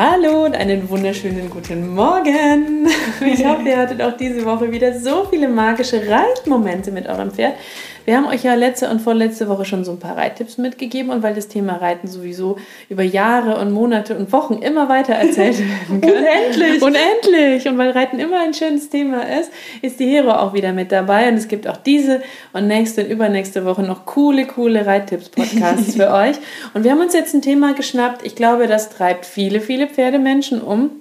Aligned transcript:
Hallo 0.00 0.44
und 0.44 0.54
einen 0.54 0.88
wunderschönen 0.88 1.50
guten 1.50 1.92
Morgen. 1.92 2.86
Ich 3.20 3.44
hoffe, 3.44 3.68
ihr 3.68 3.76
hattet 3.76 4.00
auch 4.00 4.16
diese 4.16 4.44
Woche 4.44 4.70
wieder 4.70 4.96
so 4.96 5.24
viele 5.28 5.48
magische 5.48 6.00
Reitmomente 6.08 6.92
mit 6.92 7.08
eurem 7.08 7.32
Pferd. 7.32 7.54
Wir 8.08 8.16
haben 8.16 8.26
euch 8.26 8.42
ja 8.42 8.54
letzte 8.54 8.88
und 8.88 9.02
vorletzte 9.02 9.50
Woche 9.50 9.66
schon 9.66 9.84
so 9.84 9.92
ein 9.92 9.98
paar 9.98 10.16
Reittipps 10.16 10.56
mitgegeben 10.56 11.10
und 11.10 11.22
weil 11.22 11.34
das 11.34 11.48
Thema 11.48 11.74
Reiten 11.74 12.08
sowieso 12.08 12.56
über 12.88 13.02
Jahre 13.02 13.60
und 13.60 13.70
Monate 13.70 14.16
und 14.16 14.32
Wochen 14.32 14.54
immer 14.54 14.88
weiter 14.88 15.12
erzählt 15.12 15.58
werden 15.90 16.00
kann. 16.00 16.10
Unendlich! 16.10 16.82
Unendlich! 16.82 17.68
Und 17.68 17.76
weil 17.76 17.90
Reiten 17.90 18.18
immer 18.18 18.40
ein 18.40 18.54
schönes 18.54 18.88
Thema 18.88 19.28
ist, 19.38 19.52
ist 19.82 20.00
die 20.00 20.06
Hero 20.06 20.30
auch 20.30 20.54
wieder 20.54 20.72
mit 20.72 20.90
dabei 20.90 21.28
und 21.28 21.34
es 21.34 21.48
gibt 21.48 21.68
auch 21.68 21.76
diese 21.76 22.22
und 22.54 22.66
nächste 22.66 23.04
und 23.04 23.10
übernächste 23.10 23.66
Woche 23.66 23.82
noch 23.82 24.06
coole, 24.06 24.46
coole 24.46 24.86
Reittipps-Podcasts 24.86 25.96
für 25.96 26.10
euch. 26.14 26.36
Und 26.72 26.84
wir 26.84 26.92
haben 26.92 27.00
uns 27.02 27.12
jetzt 27.12 27.34
ein 27.34 27.42
Thema 27.42 27.74
geschnappt. 27.74 28.24
Ich 28.24 28.34
glaube, 28.34 28.68
das 28.68 28.88
treibt 28.88 29.26
viele, 29.26 29.60
viele 29.60 29.86
Pferdemenschen 29.86 30.62
um. 30.62 30.92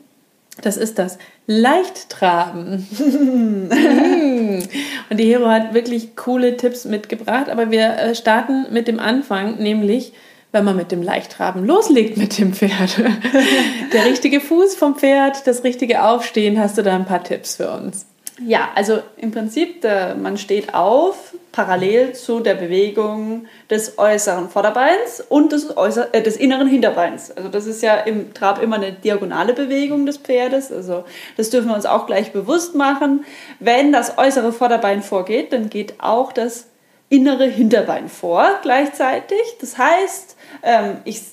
Das 0.62 0.78
ist 0.78 0.98
das 1.00 1.18
Leichttraben. 1.46 2.88
und 5.10 5.18
die 5.18 5.26
Hero 5.26 5.48
hat 5.48 5.74
wirklich 5.74 6.16
coole 6.16 6.58
Tipps 6.58 6.86
mitgebracht, 6.86 7.50
aber 7.50 7.72
wir 7.72 7.98
äh, 7.98 8.16
starten 8.16 8.68
mit 8.72 8.88
dem 8.88 9.00
Anfang, 9.00 9.58
nämlich 9.58 10.14
wenn 10.52 10.64
man 10.64 10.76
mit 10.76 10.92
dem 10.92 11.04
Leichttraben 11.04 11.66
loslegt 11.66 12.18
mit 12.18 12.40
dem 12.40 12.54
Pferd. 12.54 12.98
Der 13.94 14.06
richtige 14.06 14.40
Fuß 14.40 14.76
vom 14.76 14.96
Pferd, 14.96 15.46
das 15.46 15.64
richtige 15.64 16.04
Aufstehen, 16.04 16.60
hast 16.60 16.78
du 16.78 16.84
da 16.84 16.96
ein 16.96 17.06
paar 17.06 17.24
Tipps 17.24 17.58
für 17.58 17.70
uns? 17.70 18.06
Ja, 18.46 18.70
also 18.76 19.00
im 19.18 19.32
Prinzip, 19.32 19.84
man 19.84 20.38
steht 20.38 20.74
auf, 20.74 21.34
parallel 21.58 22.14
zu 22.14 22.40
der 22.40 22.54
Bewegung 22.54 23.48
des 23.68 23.98
äußeren 23.98 24.48
Vorderbeins 24.48 25.24
und 25.28 25.52
des, 25.52 25.76
äußer, 25.76 26.14
äh, 26.14 26.22
des 26.22 26.38
inneren 26.38 26.68
Hinterbeins. 26.68 27.32
Also 27.32 27.50
das 27.50 27.66
ist 27.66 27.82
ja 27.82 27.96
im 27.96 28.32
Trab 28.36 28.62
immer 28.62 28.76
eine 28.76 28.92
diagonale 28.94 29.54
Bewegung 29.54 30.06
des 30.06 30.20
Pferdes. 30.20 30.72
Also 30.72 31.04
das 31.36 31.50
dürfen 31.50 31.70
wir 31.70 31.76
uns 31.76 31.88
auch 31.88 32.06
gleich 32.06 32.32
bewusst 32.32 32.76
machen. 32.76 33.26
Wenn 33.60 33.92
das 33.92 34.20
äußere 34.20 34.54
Vorderbein 34.54 35.02
vorgeht, 35.02 35.52
dann 35.52 35.72
geht 35.72 35.96
auch 35.98 36.32
das 36.32 36.68
innere 37.10 37.46
Hinterbein 37.46 38.08
vor 38.08 38.46
gleichzeitig. 38.62 39.42
Das 39.60 39.80
heißt, 39.80 40.38
ähm, 40.62 40.98
ich 41.06 41.24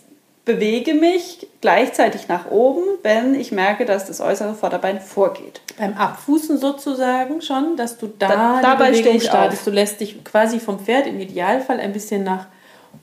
bewege 0.45 0.95
mich 0.95 1.47
gleichzeitig 1.61 2.29
nach 2.29 2.51
oben, 2.51 2.83
wenn 3.03 3.35
ich 3.35 3.53
merke, 3.53 3.85
dass 3.87 4.07
das 4.07 4.21
äußere 4.21 4.55
Vorderbein 4.55 5.01
vorgeht. 5.01 5.61
Beim 5.79 5.95
Abfußen 5.95 6.59
sozusagen 6.59 7.41
schon, 7.41 7.77
dass 7.77 7.99
du 7.99 8.09
da, 8.19 8.29
da 8.29 8.61
dabei 8.63 8.91
Bewegung 8.91 9.21
startest. 9.21 9.63
Auf. 9.63 9.65
Du 9.67 9.71
lässt 9.71 10.01
dich 10.01 10.23
quasi 10.25 10.61
vom 10.61 10.79
Pferd 10.79 11.07
im 11.07 11.19
Idealfall 11.19 11.81
ein 11.81 11.93
bisschen 11.93 12.25
nach 12.25 12.47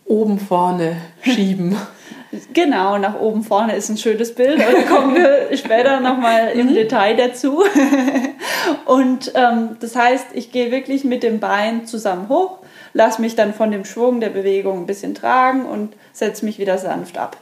oben 0.05 0.39
vorne 0.39 0.97
schieben. 1.21 1.77
Genau, 2.53 2.97
nach 2.97 3.19
oben 3.19 3.43
vorne 3.43 3.75
ist 3.75 3.89
ein 3.89 3.97
schönes 3.97 4.33
Bild. 4.33 4.57
Da 4.57 4.83
kommen 4.83 5.15
wir 5.15 5.49
später 5.57 5.99
nochmal 5.99 6.51
im 6.53 6.67
mhm. 6.67 6.75
Detail 6.75 7.17
dazu. 7.17 7.61
Und 8.85 9.33
ähm, 9.35 9.75
das 9.81 9.97
heißt, 9.97 10.27
ich 10.33 10.49
gehe 10.49 10.71
wirklich 10.71 11.03
mit 11.03 11.23
dem 11.23 11.41
Bein 11.41 11.85
zusammen 11.85 12.29
hoch, 12.29 12.59
lasse 12.93 13.21
mich 13.21 13.35
dann 13.35 13.53
von 13.53 13.71
dem 13.71 13.85
Schwung 13.85 14.19
der 14.19 14.29
Bewegung 14.29 14.79
ein 14.79 14.85
bisschen 14.85 15.15
tragen 15.15 15.65
und 15.65 15.93
setze 16.13 16.45
mich 16.45 16.59
wieder 16.59 16.77
sanft 16.77 17.17
ab. 17.17 17.37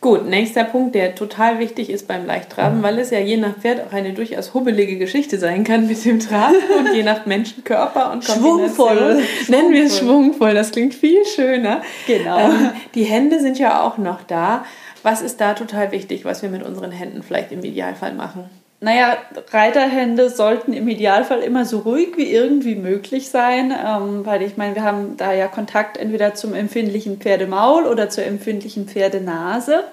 Gut, 0.00 0.26
nächster 0.26 0.64
Punkt, 0.64 0.94
der 0.94 1.14
total 1.14 1.58
wichtig 1.58 1.90
ist 1.90 2.08
beim 2.08 2.24
Leichttraben, 2.24 2.82
weil 2.82 2.98
es 2.98 3.10
ja 3.10 3.18
je 3.18 3.36
nach 3.36 3.58
Pferd 3.58 3.86
auch 3.86 3.92
eine 3.92 4.14
durchaus 4.14 4.54
hubbelige 4.54 4.96
Geschichte 4.96 5.38
sein 5.38 5.62
kann 5.62 5.86
mit 5.86 6.02
dem 6.06 6.20
Traben 6.20 6.56
und 6.78 6.94
je 6.94 7.02
nach 7.02 7.26
Menschenkörper 7.26 8.10
und 8.10 8.24
Schwungvoll. 8.24 9.22
Nennen 9.48 9.74
wir 9.74 9.84
es 9.84 9.98
schwungvoll, 9.98 10.54
das 10.54 10.70
klingt 10.70 10.94
viel 10.94 11.26
schöner. 11.26 11.82
Genau. 12.06 12.38
Ähm, 12.38 12.70
die 12.94 13.04
Hände 13.04 13.40
sind 13.40 13.58
ja 13.58 13.82
auch 13.82 13.98
noch 13.98 14.22
da. 14.22 14.64
Was 15.02 15.20
ist 15.20 15.38
da 15.38 15.52
total 15.52 15.92
wichtig, 15.92 16.24
was 16.24 16.40
wir 16.40 16.48
mit 16.48 16.62
unseren 16.62 16.92
Händen 16.92 17.22
vielleicht 17.22 17.52
im 17.52 17.62
Idealfall 17.62 18.14
machen? 18.14 18.48
Naja, 18.82 19.18
Reiterhände 19.52 20.30
sollten 20.30 20.72
im 20.72 20.88
Idealfall 20.88 21.40
immer 21.40 21.66
so 21.66 21.80
ruhig 21.80 22.16
wie 22.16 22.32
irgendwie 22.32 22.76
möglich 22.76 23.28
sein, 23.28 23.72
ähm, 23.72 24.24
weil 24.24 24.40
ich 24.40 24.56
meine, 24.56 24.74
wir 24.74 24.84
haben 24.84 25.18
da 25.18 25.34
ja 25.34 25.48
Kontakt 25.48 25.98
entweder 25.98 26.32
zum 26.32 26.54
empfindlichen 26.54 27.18
Pferdemaul 27.18 27.84
oder 27.84 28.08
zur 28.08 28.24
empfindlichen 28.24 28.88
Pferdenase. 28.88 29.84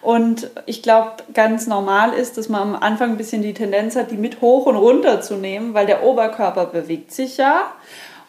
Und 0.00 0.48
ich 0.64 0.82
glaube, 0.82 1.16
ganz 1.34 1.66
normal 1.66 2.14
ist, 2.14 2.38
dass 2.38 2.48
man 2.48 2.62
am 2.62 2.76
Anfang 2.76 3.10
ein 3.10 3.16
bisschen 3.18 3.42
die 3.42 3.52
Tendenz 3.52 3.94
hat, 3.94 4.10
die 4.10 4.16
mit 4.16 4.40
hoch 4.40 4.64
und 4.64 4.76
runter 4.76 5.20
zu 5.20 5.34
nehmen, 5.34 5.74
weil 5.74 5.84
der 5.84 6.02
Oberkörper 6.02 6.64
bewegt 6.64 7.12
sich 7.12 7.36
ja. 7.36 7.70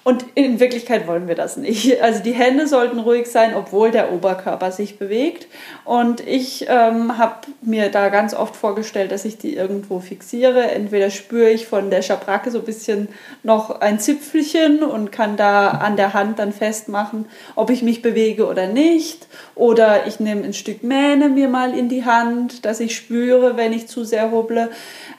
Und 0.03 0.25
in 0.33 0.59
Wirklichkeit 0.59 1.07
wollen 1.07 1.27
wir 1.27 1.35
das 1.35 1.57
nicht. 1.57 2.01
Also 2.01 2.23
die 2.23 2.31
Hände 2.31 2.67
sollten 2.67 2.99
ruhig 2.99 3.27
sein, 3.27 3.53
obwohl 3.55 3.91
der 3.91 4.11
Oberkörper 4.11 4.71
sich 4.71 4.97
bewegt. 4.97 5.47
Und 5.85 6.25
ich 6.27 6.65
ähm, 6.67 7.19
habe 7.19 7.35
mir 7.61 7.89
da 7.89 8.09
ganz 8.09 8.33
oft 8.33 8.55
vorgestellt, 8.55 9.11
dass 9.11 9.25
ich 9.25 9.37
die 9.37 9.55
irgendwo 9.55 9.99
fixiere. 9.99 10.71
Entweder 10.71 11.11
spüre 11.11 11.51
ich 11.51 11.67
von 11.67 11.91
der 11.91 12.01
Schabracke 12.01 12.49
so 12.49 12.59
ein 12.59 12.65
bisschen 12.65 13.09
noch 13.43 13.81
ein 13.81 13.99
Zipfelchen 13.99 14.81
und 14.81 15.11
kann 15.11 15.37
da 15.37 15.69
an 15.69 15.97
der 15.97 16.15
Hand 16.15 16.39
dann 16.39 16.51
festmachen, 16.51 17.25
ob 17.55 17.69
ich 17.69 17.83
mich 17.83 18.01
bewege 18.01 18.47
oder 18.47 18.65
nicht. 18.67 19.27
Oder 19.53 20.07
ich 20.07 20.19
nehme 20.19 20.43
ein 20.43 20.53
Stück 20.53 20.81
Mähne 20.81 21.29
mir 21.29 21.47
mal 21.47 21.77
in 21.77 21.89
die 21.89 22.05
Hand, 22.05 22.65
dass 22.65 22.79
ich 22.79 22.95
spüre, 22.95 23.55
wenn 23.55 23.71
ich 23.71 23.87
zu 23.87 24.03
sehr 24.03 24.31
hobble. 24.31 24.71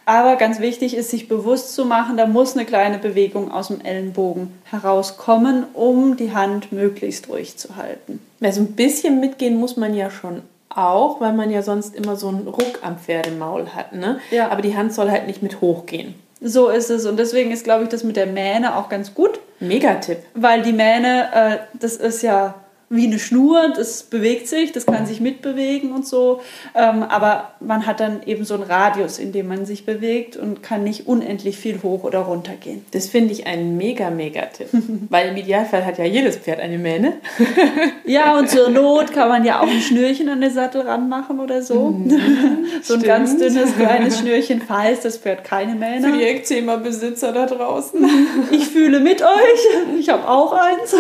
Aber 0.05 0.37
ganz 0.37 0.61
wichtig 0.61 0.97
ist, 0.97 1.11
sich 1.11 1.29
bewusst 1.29 1.75
zu 1.75 1.85
machen, 1.85 2.17
da 2.17 2.27
muss 2.27 2.57
eine 2.57 2.67
kleine 2.67 2.99
Bewegung 2.99 3.53
aus 3.53 3.69
dem 3.69 3.81
Ellenbogen 3.81 4.53
herauskommen, 4.65 5.65
um 5.75 6.17
die 6.17 6.33
Hand 6.33 6.73
möglichst 6.73 7.29
ruhig 7.29 7.57
zu 7.57 7.77
halten. 7.77 8.21
Also 8.41 8.61
ein 8.61 8.73
bisschen 8.73 9.21
mitgehen 9.21 9.57
muss 9.57 9.77
man 9.77 9.95
ja 9.95 10.11
schon 10.11 10.43
auch, 10.69 11.21
weil 11.21 11.33
man 11.33 11.51
ja 11.51 11.63
sonst 11.63 11.95
immer 11.95 12.17
so 12.17 12.29
einen 12.29 12.49
Ruck 12.49 12.81
am 12.83 12.99
Pferdemaul 12.99 13.69
hat. 13.75 13.93
Ne? 13.93 14.19
Ja. 14.31 14.51
Aber 14.51 14.63
die 14.63 14.77
Hand 14.77 14.93
soll 14.93 15.11
halt 15.11 15.27
nicht 15.27 15.43
mit 15.43 15.61
hochgehen. 15.61 16.15
So 16.41 16.69
ist 16.69 16.91
es. 16.91 17.07
Und 17.07 17.19
deswegen 17.19 17.53
ist, 17.53 17.65
glaube 17.65 17.85
ich, 17.85 17.89
das 17.91 18.03
mit 18.03 18.17
der 18.17 18.27
Mähne 18.27 18.77
auch 18.77 18.89
ganz 18.89 19.15
gut. 19.15 19.39
Megatipp. 19.61 20.19
Weil 20.35 20.63
die 20.63 20.73
Mähne, 20.73 21.29
äh, 21.33 21.59
das 21.79 21.97
ist 21.97 22.23
ja 22.23 22.55
wie 22.93 23.07
eine 23.07 23.19
Schnur, 23.19 23.73
das 23.75 24.03
bewegt 24.03 24.49
sich, 24.49 24.71
das 24.71 24.85
kann 24.85 25.07
sich 25.07 25.21
mitbewegen 25.21 25.93
und 25.93 26.07
so. 26.07 26.43
Ähm, 26.75 27.03
aber 27.03 27.53
man 27.59 27.87
hat 27.87 28.01
dann 28.01 28.23
eben 28.27 28.45
so 28.45 28.53
einen 28.53 28.65
Radius, 28.65 29.19
in 29.19 29.33
dem 29.33 29.49
man 29.49 29.65
sich 29.65 29.87
bewegt 29.87 30.37
und 30.37 30.63
kann 30.63 30.85
nicht 30.85 31.07
unendlich 31.07 31.57
viel 31.57 31.83
hoch 31.83 32.05
oder 32.05 32.19
runter 32.19 32.53
gehen. 32.53 32.85
Das 32.91 33.09
finde 33.09 33.33
ich 33.33 33.47
ein 33.47 33.79
mega, 33.79 34.11
mega 34.11 34.43
Tipp. 34.43 34.69
Weil 35.09 35.31
im 35.31 35.37
Idealfall 35.39 35.87
hat 35.87 35.97
ja 35.97 36.05
jedes 36.05 36.37
Pferd 36.37 36.61
eine 36.61 36.77
Mähne. 36.77 37.15
ja, 38.05 38.39
und 38.39 38.51
zur 38.51 38.69
Not 38.69 39.11
kann 39.13 39.31
man 39.31 39.47
ja 39.47 39.61
auch 39.61 39.69
ein 39.69 39.81
Schnürchen 39.81 40.29
an 40.29 40.43
den 40.43 40.53
Sattel 40.53 40.83
ranmachen 40.83 41.41
oder 41.41 41.63
so. 41.63 41.89
Mhm, 41.89 42.11
so 42.83 42.95
ein 42.95 43.01
stimmt. 43.01 43.05
ganz 43.05 43.39
dünnes, 43.39 43.75
kleines 43.75 44.19
Schnürchen, 44.19 44.61
falls 44.61 45.01
das 45.01 45.17
Pferd 45.17 45.45
keine 45.45 45.75
Mähne 45.75 46.09
Für 46.09 46.19
die 46.19 46.25
Ekzema-Besitzer 46.25 47.33
da 47.33 47.47
draußen. 47.47 48.05
ich 48.51 48.69
fühle 48.69 49.01
mit 49.01 49.23
euch. 49.23 49.99
Ich 49.99 50.11
habe 50.11 50.29
auch 50.29 50.53
eins. 50.53 50.95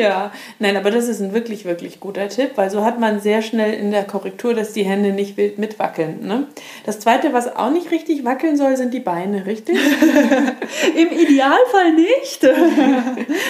Ja, 0.00 0.32
nein, 0.58 0.76
aber 0.76 0.90
das 0.90 1.08
ist 1.08 1.20
ein 1.20 1.32
wirklich, 1.32 1.64
wirklich 1.64 2.00
guter 2.00 2.28
Tipp, 2.28 2.52
weil 2.56 2.70
so 2.70 2.84
hat 2.84 3.00
man 3.00 3.20
sehr 3.20 3.42
schnell 3.42 3.74
in 3.74 3.90
der 3.90 4.04
Korrektur, 4.04 4.54
dass 4.54 4.72
die 4.72 4.84
Hände 4.84 5.12
nicht 5.12 5.36
wild 5.36 5.58
mitwackeln. 5.58 6.26
Ne? 6.26 6.46
Das 6.84 7.00
Zweite, 7.00 7.32
was 7.32 7.54
auch 7.54 7.70
nicht 7.70 7.90
richtig 7.90 8.24
wackeln 8.24 8.56
soll, 8.56 8.76
sind 8.76 8.94
die 8.94 9.00
Beine, 9.00 9.46
richtig? 9.46 9.76
Im 10.96 11.08
Idealfall 11.08 11.92
nicht. 11.94 12.42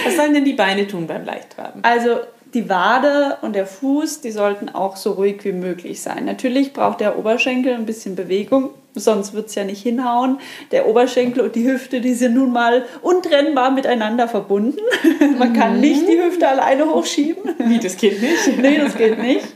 was 0.05 0.17
sollen 0.17 0.35
denn 0.35 0.45
die 0.45 0.53
Beine 0.53 0.87
tun 0.87 1.07
beim 1.07 1.25
Leichttraben? 1.25 1.83
Also 1.85 2.21
die 2.55 2.69
Wade 2.69 3.39
und 3.43 3.55
der 3.55 3.67
Fuß, 3.67 4.21
die 4.21 4.31
sollten 4.31 4.69
auch 4.69 4.97
so 4.97 5.13
ruhig 5.13 5.45
wie 5.45 5.53
möglich 5.53 6.01
sein. 6.01 6.25
Natürlich 6.25 6.73
braucht 6.73 7.01
der 7.01 7.19
Oberschenkel 7.19 7.75
ein 7.75 7.85
bisschen 7.85 8.15
Bewegung, 8.15 8.71
sonst 8.95 9.35
wird 9.35 9.49
es 9.49 9.57
ja 9.57 9.65
nicht 9.65 9.83
hinhauen. 9.83 10.39
Der 10.71 10.89
Oberschenkel 10.89 11.43
und 11.43 11.57
die 11.57 11.67
Hüfte, 11.67 12.01
die 12.01 12.15
sind 12.15 12.35
nun 12.35 12.53
mal 12.53 12.85
untrennbar 13.03 13.73
miteinander 13.73 14.29
verbunden. 14.29 14.79
Man 15.39 15.53
kann 15.53 15.81
nicht 15.81 16.09
die 16.09 16.23
Hüfte 16.23 16.49
alleine 16.49 16.89
hochschieben. 16.89 17.55
Wie, 17.59 17.79
das 17.79 17.97
geht 17.97 18.23
nicht? 18.23 18.59
nee, 18.63 18.79
das 18.79 18.97
geht 18.97 19.19
nicht. 19.19 19.47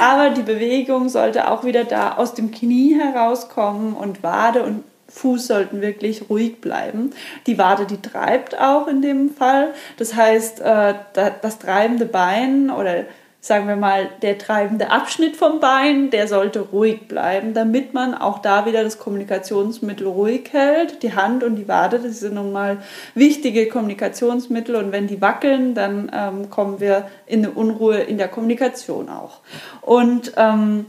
Aber 0.00 0.30
die 0.30 0.42
Bewegung 0.42 1.08
sollte 1.08 1.50
auch 1.50 1.64
wieder 1.64 1.84
da 1.84 2.14
aus 2.16 2.34
dem 2.34 2.50
Knie 2.50 2.98
herauskommen 2.98 3.92
und 3.92 4.22
Wade 4.22 4.62
und 4.62 4.82
Fuß 5.08 5.46
sollten 5.46 5.80
wirklich 5.80 6.28
ruhig 6.28 6.60
bleiben. 6.60 7.10
Die 7.46 7.58
Wade, 7.58 7.86
die 7.86 8.00
treibt 8.02 8.58
auch 8.60 8.88
in 8.88 9.02
dem 9.02 9.30
Fall. 9.30 9.72
Das 9.98 10.14
heißt, 10.14 10.60
äh, 10.60 10.94
das 11.14 11.58
treibende 11.58 12.06
Bein 12.06 12.70
oder 12.70 13.04
sagen 13.46 13.68
wir 13.68 13.76
mal, 13.76 14.10
der 14.22 14.38
treibende 14.38 14.90
Abschnitt 14.90 15.36
vom 15.36 15.60
Bein, 15.60 16.10
der 16.10 16.26
sollte 16.26 16.60
ruhig 16.60 17.06
bleiben, 17.06 17.54
damit 17.54 17.94
man 17.94 18.14
auch 18.14 18.40
da 18.40 18.66
wieder 18.66 18.82
das 18.82 18.98
Kommunikationsmittel 18.98 20.08
ruhig 20.08 20.48
hält. 20.52 21.04
Die 21.04 21.14
Hand 21.14 21.44
und 21.44 21.54
die 21.54 21.68
Wade, 21.68 22.00
das 22.00 22.20
sind 22.20 22.34
nun 22.34 22.50
mal 22.50 22.78
wichtige 23.14 23.68
Kommunikationsmittel 23.68 24.74
und 24.74 24.90
wenn 24.90 25.06
die 25.06 25.20
wackeln, 25.20 25.74
dann 25.74 26.10
ähm, 26.12 26.50
kommen 26.50 26.80
wir 26.80 27.08
in 27.26 27.44
eine 27.44 27.54
Unruhe 27.54 27.98
in 27.98 28.18
der 28.18 28.28
Kommunikation 28.28 29.08
auch. 29.08 29.38
Und 29.80 30.32
ähm, 30.36 30.86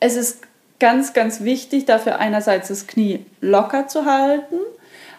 es 0.00 0.16
ist 0.16 0.42
ganz, 0.84 1.14
ganz 1.14 1.42
wichtig, 1.42 1.86
dafür 1.86 2.18
einerseits 2.18 2.68
das 2.68 2.86
Knie 2.86 3.24
locker 3.40 3.88
zu 3.88 4.04
halten, 4.04 4.56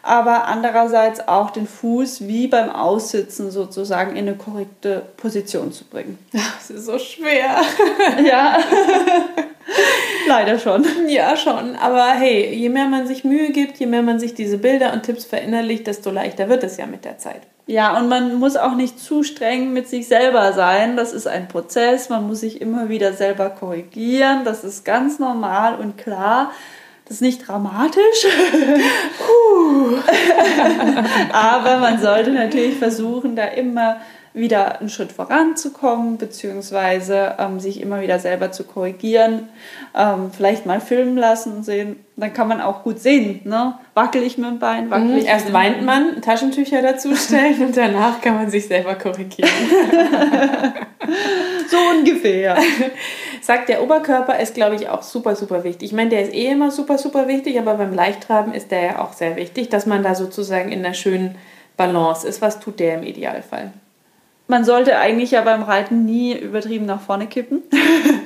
aber 0.04 0.46
andererseits 0.46 1.28
auch 1.28 1.50
den 1.50 1.66
Fuß 1.66 2.28
wie 2.28 2.46
beim 2.46 2.70
Aussitzen 2.70 3.50
sozusagen 3.50 4.12
in 4.16 4.28
eine 4.28 4.38
korrekte 4.38 5.02
Position 5.18 5.72
zu 5.72 5.84
bringen. 5.86 6.20
Das 6.32 6.70
ist 6.70 6.86
so 6.86 7.00
schwer. 7.00 7.64
Ja. 8.24 8.60
Leider 10.28 10.60
schon. 10.60 10.86
Ja, 11.08 11.36
schon. 11.36 11.76
Aber 11.78 12.12
hey, 12.12 12.54
je 12.54 12.70
mehr 12.70 12.86
man 12.86 13.08
sich 13.08 13.24
Mühe 13.24 13.50
gibt, 13.50 13.78
je 13.78 13.88
mehr 13.88 14.04
man 14.04 14.20
sich 14.20 14.36
diese 14.36 14.60
Bilder 14.60 14.94
und 14.94 15.02
Tipps 15.02 15.26
verinnerlicht, 15.26 15.88
desto 15.88 16.12
leichter 16.12 16.48
wird 16.48 16.64
es 16.64 16.78
ja 16.78 16.86
mit 16.86 17.06
der 17.06 17.18
Zeit. 17.18 17.42
Ja, 17.68 17.98
und 17.98 18.10
man 18.10 18.36
muss 18.36 18.58
auch 18.58 18.76
nicht 18.76 19.00
zu 19.00 19.24
streng 19.24 19.74
mit 19.74 19.88
sich 19.88 20.08
selber 20.08 20.54
sein. 20.54 20.96
Das 20.98 21.14
ist 21.14 21.28
ein 21.28 21.48
Prozess. 21.48 22.10
Man 22.10 22.28
muss 22.28 22.42
sich 22.42 22.62
immer 22.62 22.90
wieder 22.90 23.14
selber 23.14 23.50
korrigieren. 23.50 24.46
Das 24.46 24.64
ist 24.64 24.86
ganz 24.86 25.18
normal 25.18 25.80
und 25.80 25.98
klar. 25.98 26.52
Das 27.06 27.16
ist 27.18 27.22
nicht 27.22 27.48
dramatisch. 27.48 28.26
Aber 31.34 31.78
man 31.78 32.00
sollte 32.00 32.32
natürlich 32.32 32.78
versuchen, 32.78 33.36
da 33.36 33.46
immer 33.46 33.98
wieder 34.36 34.80
einen 34.80 34.90
Schritt 34.90 35.12
voranzukommen, 35.12 36.18
beziehungsweise 36.18 37.36
ähm, 37.40 37.60
sich 37.60 37.82
immer 37.82 38.02
wieder 38.02 38.20
selber 38.20 38.52
zu 38.52 38.66
korrigieren, 38.66 39.48
ähm, 39.96 40.32
vielleicht 40.36 40.66
mal 40.66 40.82
filmen 40.82 41.18
lassen 41.18 41.58
und 41.58 41.64
sehen, 41.64 42.05
dann 42.18 42.34
kann 42.34 42.48
man 42.48 42.62
auch 42.62 42.84
gut 42.84 43.00
sehen, 43.00 43.42
ne? 43.44 43.78
wackel 43.94 44.24
ich 44.24 44.38
mit 44.38 44.50
dem 44.50 44.60
Bein, 44.60 44.90
wackel 44.90 45.08
mhm, 45.08 45.18
ich 45.18 45.26
Erst 45.26 45.52
weint 45.52 45.84
man, 45.84 46.22
Taschentücher 46.22 46.82
dazu 46.82 47.16
stellen 47.16 47.62
und 47.62 47.76
danach 47.76 48.22
kann 48.22 48.36
man 48.36 48.50
sich 48.50 48.68
selber 48.68 48.96
korrigieren. 48.96 49.50
so 51.68 51.78
ungefähr. 51.98 52.58
Sagt 53.42 53.70
der 53.70 53.84
Oberkörper 53.84 54.40
ist, 54.40 54.56
glaube 54.56 54.76
ich, 54.76 54.90
auch 54.90 55.04
super, 55.04 55.36
super 55.36 55.64
wichtig. 55.64 55.90
Ich 55.90 55.94
meine, 55.94 56.10
der 56.10 56.24
ist 56.24 56.34
eh 56.34 56.48
immer 56.48 56.72
super, 56.72 56.98
super 56.98 57.28
wichtig, 57.28 57.60
aber 57.60 57.76
beim 57.76 57.94
Leichttraben 57.94 58.54
ist 58.54 58.72
der 58.72 58.82
ja 58.82 59.00
auch 59.00 59.14
sehr 59.14 59.36
wichtig, 59.36 59.70
dass 59.70 59.86
man 59.86 60.02
da 60.02 60.16
sozusagen 60.16 60.72
in 60.72 60.86
einer 60.86 60.94
schönen 60.94 61.36
Balance 61.78 62.28
ist. 62.28 62.42
Was 62.42 62.60
tut 62.60 62.80
der 62.80 62.96
im 62.96 63.04
Idealfall? 63.04 63.72
man 64.48 64.64
sollte 64.64 64.98
eigentlich 64.98 65.32
ja 65.32 65.42
beim 65.42 65.64
Reiten 65.64 66.06
nie 66.06 66.38
übertrieben 66.38 66.86
nach 66.86 67.02
vorne 67.02 67.28
kippen. 67.28 67.64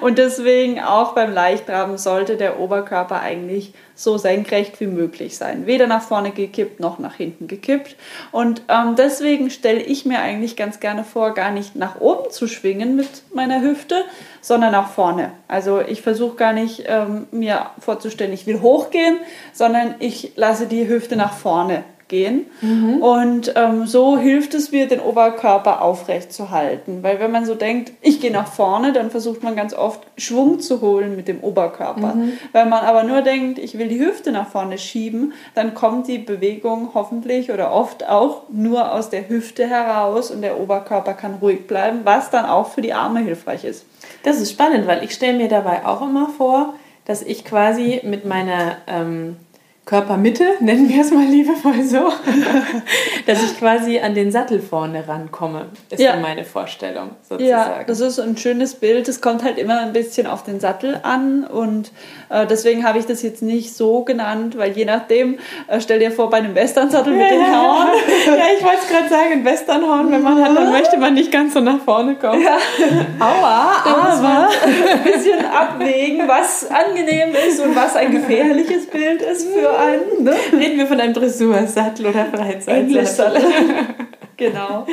Und 0.00 0.18
deswegen 0.18 0.80
auch 0.80 1.14
beim 1.14 1.32
Leichtraben 1.32 1.98
sollte 1.98 2.36
der 2.36 2.58
Oberkörper 2.58 3.20
eigentlich 3.20 3.74
so 3.94 4.16
senkrecht 4.16 4.80
wie 4.80 4.86
möglich 4.86 5.36
sein. 5.36 5.66
Weder 5.66 5.86
nach 5.86 6.02
vorne 6.02 6.30
gekippt 6.30 6.80
noch 6.80 6.98
nach 6.98 7.14
hinten 7.14 7.48
gekippt. 7.48 7.96
Und 8.32 8.62
ähm, 8.68 8.96
deswegen 8.96 9.50
stelle 9.50 9.80
ich 9.80 10.06
mir 10.06 10.20
eigentlich 10.20 10.56
ganz 10.56 10.80
gerne 10.80 11.04
vor, 11.04 11.34
gar 11.34 11.50
nicht 11.50 11.76
nach 11.76 12.00
oben 12.00 12.30
zu 12.30 12.48
schwingen 12.48 12.96
mit 12.96 13.08
meiner 13.34 13.60
Hüfte, 13.60 14.04
sondern 14.40 14.72
nach 14.72 14.90
vorne. 14.90 15.32
Also 15.48 15.80
ich 15.80 16.00
versuche 16.02 16.36
gar 16.36 16.52
nicht 16.52 16.84
ähm, 16.86 17.26
mir 17.30 17.66
vorzustellen, 17.78 18.32
ich 18.32 18.46
will 18.46 18.60
hochgehen, 18.62 19.18
sondern 19.52 19.96
ich 19.98 20.32
lasse 20.36 20.66
die 20.66 20.88
Hüfte 20.88 21.16
nach 21.16 21.34
vorne 21.34 21.84
gehen. 22.10 22.46
Mhm. 22.60 23.00
Und 23.00 23.54
ähm, 23.56 23.86
so 23.86 24.18
hilft 24.18 24.52
es 24.52 24.70
mir, 24.70 24.86
den 24.86 25.00
Oberkörper 25.00 25.80
aufrecht 25.80 26.32
zu 26.34 26.50
halten. 26.50 27.02
Weil 27.02 27.18
wenn 27.20 27.30
man 27.30 27.46
so 27.46 27.54
denkt, 27.54 27.92
ich 28.02 28.20
gehe 28.20 28.30
nach 28.30 28.48
vorne, 28.48 28.92
dann 28.92 29.10
versucht 29.10 29.42
man 29.42 29.56
ganz 29.56 29.72
oft 29.72 30.02
Schwung 30.18 30.60
zu 30.60 30.82
holen 30.82 31.16
mit 31.16 31.28
dem 31.28 31.40
Oberkörper. 31.42 32.14
Mhm. 32.14 32.32
Wenn 32.52 32.68
man 32.68 32.84
aber 32.84 33.04
nur 33.04 33.22
denkt, 33.22 33.58
ich 33.58 33.78
will 33.78 33.88
die 33.88 34.00
Hüfte 34.00 34.32
nach 34.32 34.48
vorne 34.48 34.76
schieben, 34.76 35.32
dann 35.54 35.72
kommt 35.72 36.08
die 36.08 36.18
Bewegung 36.18 36.90
hoffentlich 36.92 37.50
oder 37.50 37.72
oft 37.72 38.06
auch 38.06 38.42
nur 38.50 38.92
aus 38.92 39.08
der 39.08 39.30
Hüfte 39.30 39.66
heraus 39.66 40.30
und 40.30 40.42
der 40.42 40.60
Oberkörper 40.60 41.14
kann 41.14 41.36
ruhig 41.40 41.66
bleiben, 41.66 42.00
was 42.04 42.30
dann 42.30 42.44
auch 42.44 42.68
für 42.68 42.82
die 42.82 42.92
Arme 42.92 43.20
hilfreich 43.20 43.64
ist. 43.64 43.86
Das 44.24 44.40
ist 44.40 44.50
spannend, 44.50 44.86
weil 44.86 45.02
ich 45.04 45.14
stelle 45.14 45.38
mir 45.38 45.48
dabei 45.48 45.86
auch 45.86 46.02
immer 46.02 46.28
vor, 46.28 46.74
dass 47.04 47.22
ich 47.22 47.44
quasi 47.44 48.00
mit 48.04 48.24
meiner 48.24 48.76
ähm, 48.86 49.36
Körpermitte, 49.90 50.44
nennen 50.60 50.88
wir 50.88 51.00
es 51.00 51.10
mal 51.10 51.26
liebevoll 51.26 51.82
so, 51.82 52.12
dass 53.26 53.42
ich 53.42 53.58
quasi 53.58 53.98
an 53.98 54.14
den 54.14 54.30
Sattel 54.30 54.60
vorne 54.60 55.08
rankomme, 55.08 55.66
ist 55.90 55.98
ja. 55.98 56.14
meine 56.14 56.44
Vorstellung 56.44 57.10
sozusagen. 57.28 57.44
Ja, 57.44 57.82
das 57.84 57.98
ist 57.98 58.20
ein 58.20 58.36
schönes 58.36 58.76
Bild. 58.76 59.08
Es 59.08 59.20
kommt 59.20 59.42
halt 59.42 59.58
immer 59.58 59.80
ein 59.80 59.92
bisschen 59.92 60.28
auf 60.28 60.44
den 60.44 60.60
Sattel 60.60 61.00
an 61.02 61.42
und 61.42 61.90
äh, 62.28 62.46
deswegen 62.46 62.86
habe 62.86 63.00
ich 63.00 63.06
das 63.06 63.22
jetzt 63.22 63.42
nicht 63.42 63.74
so 63.74 64.04
genannt, 64.04 64.56
weil 64.56 64.70
je 64.70 64.84
nachdem, 64.84 65.40
äh, 65.66 65.80
stell 65.80 65.98
dir 65.98 66.12
vor, 66.12 66.30
bei 66.30 66.36
einem 66.36 66.54
Western-Sattel 66.54 67.12
mit 67.12 67.22
ja, 67.22 67.30
den 67.30 67.60
Horn. 67.60 67.88
Ja, 68.26 68.44
ich 68.56 68.62
wollte 68.62 68.78
es 68.82 68.88
gerade 68.88 69.08
sagen, 69.08 69.32
ein 69.32 69.44
Westernhorn, 69.44 70.12
wenn 70.12 70.22
man 70.22 70.40
hat, 70.40 70.56
dann 70.56 70.70
möchte 70.70 70.98
man 70.98 71.14
nicht 71.14 71.32
ganz 71.32 71.54
so 71.54 71.60
nach 71.60 71.80
vorne 71.80 72.14
kommen. 72.14 72.42
Ja. 72.42 72.58
Aua, 73.18 73.74
aber 73.84 74.48
ein 74.64 75.02
bisschen 75.02 75.44
abwägen, 75.44 76.28
was 76.28 76.70
angenehm 76.70 77.34
ist 77.48 77.58
und 77.58 77.74
was 77.74 77.96
ein 77.96 78.12
gefährliches 78.12 78.86
Bild 78.86 79.20
ist 79.22 79.48
für 79.48 79.79
einen. 79.80 80.24
Ne? 80.24 80.34
Reden 80.52 80.78
wir 80.78 80.86
von 80.86 81.00
einem 81.00 81.14
Dressursattel 81.14 82.06
oder 82.06 82.26
Freizeitsattel. 82.26 83.42
genau. 84.36 84.86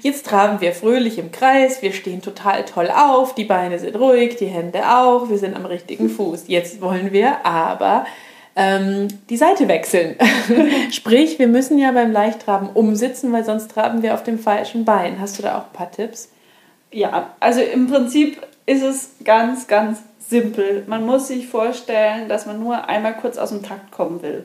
Jetzt 0.00 0.26
traben 0.26 0.60
wir 0.60 0.72
fröhlich 0.72 1.18
im 1.18 1.32
Kreis, 1.32 1.80
wir 1.80 1.92
stehen 1.92 2.20
total 2.20 2.64
toll 2.64 2.90
auf, 2.90 3.34
die 3.34 3.44
Beine 3.44 3.78
sind 3.78 3.96
ruhig, 3.96 4.36
die 4.36 4.46
Hände 4.46 4.80
auch, 4.86 5.30
wir 5.30 5.38
sind 5.38 5.56
am 5.56 5.64
richtigen 5.64 6.10
Fuß. 6.10 6.44
Jetzt 6.46 6.82
wollen 6.82 7.12
wir 7.12 7.46
aber 7.46 8.04
ähm, 8.56 9.08
die 9.30 9.36
Seite 9.36 9.66
wechseln. 9.68 10.16
Sprich, 10.90 11.38
wir 11.38 11.48
müssen 11.48 11.78
ja 11.78 11.90
beim 11.92 12.12
Leichttraben 12.12 12.68
umsitzen, 12.70 13.32
weil 13.32 13.44
sonst 13.44 13.70
traben 13.70 14.02
wir 14.02 14.14
auf 14.14 14.22
dem 14.22 14.38
falschen 14.38 14.84
Bein. 14.84 15.20
Hast 15.20 15.38
du 15.38 15.42
da 15.42 15.58
auch 15.58 15.64
ein 15.64 15.72
paar 15.72 15.90
Tipps? 15.90 16.30
Ja, 16.92 17.34
also 17.40 17.60
im 17.60 17.88
Prinzip 17.88 18.40
ist 18.66 18.82
es 18.82 19.10
ganz, 19.24 19.66
ganz 19.66 20.00
simpel. 20.28 20.84
Man 20.86 21.04
muss 21.04 21.28
sich 21.28 21.48
vorstellen, 21.48 22.28
dass 22.28 22.46
man 22.46 22.60
nur 22.60 22.88
einmal 22.88 23.16
kurz 23.16 23.38
aus 23.38 23.50
dem 23.50 23.62
Takt 23.62 23.90
kommen 23.90 24.22
will. 24.22 24.44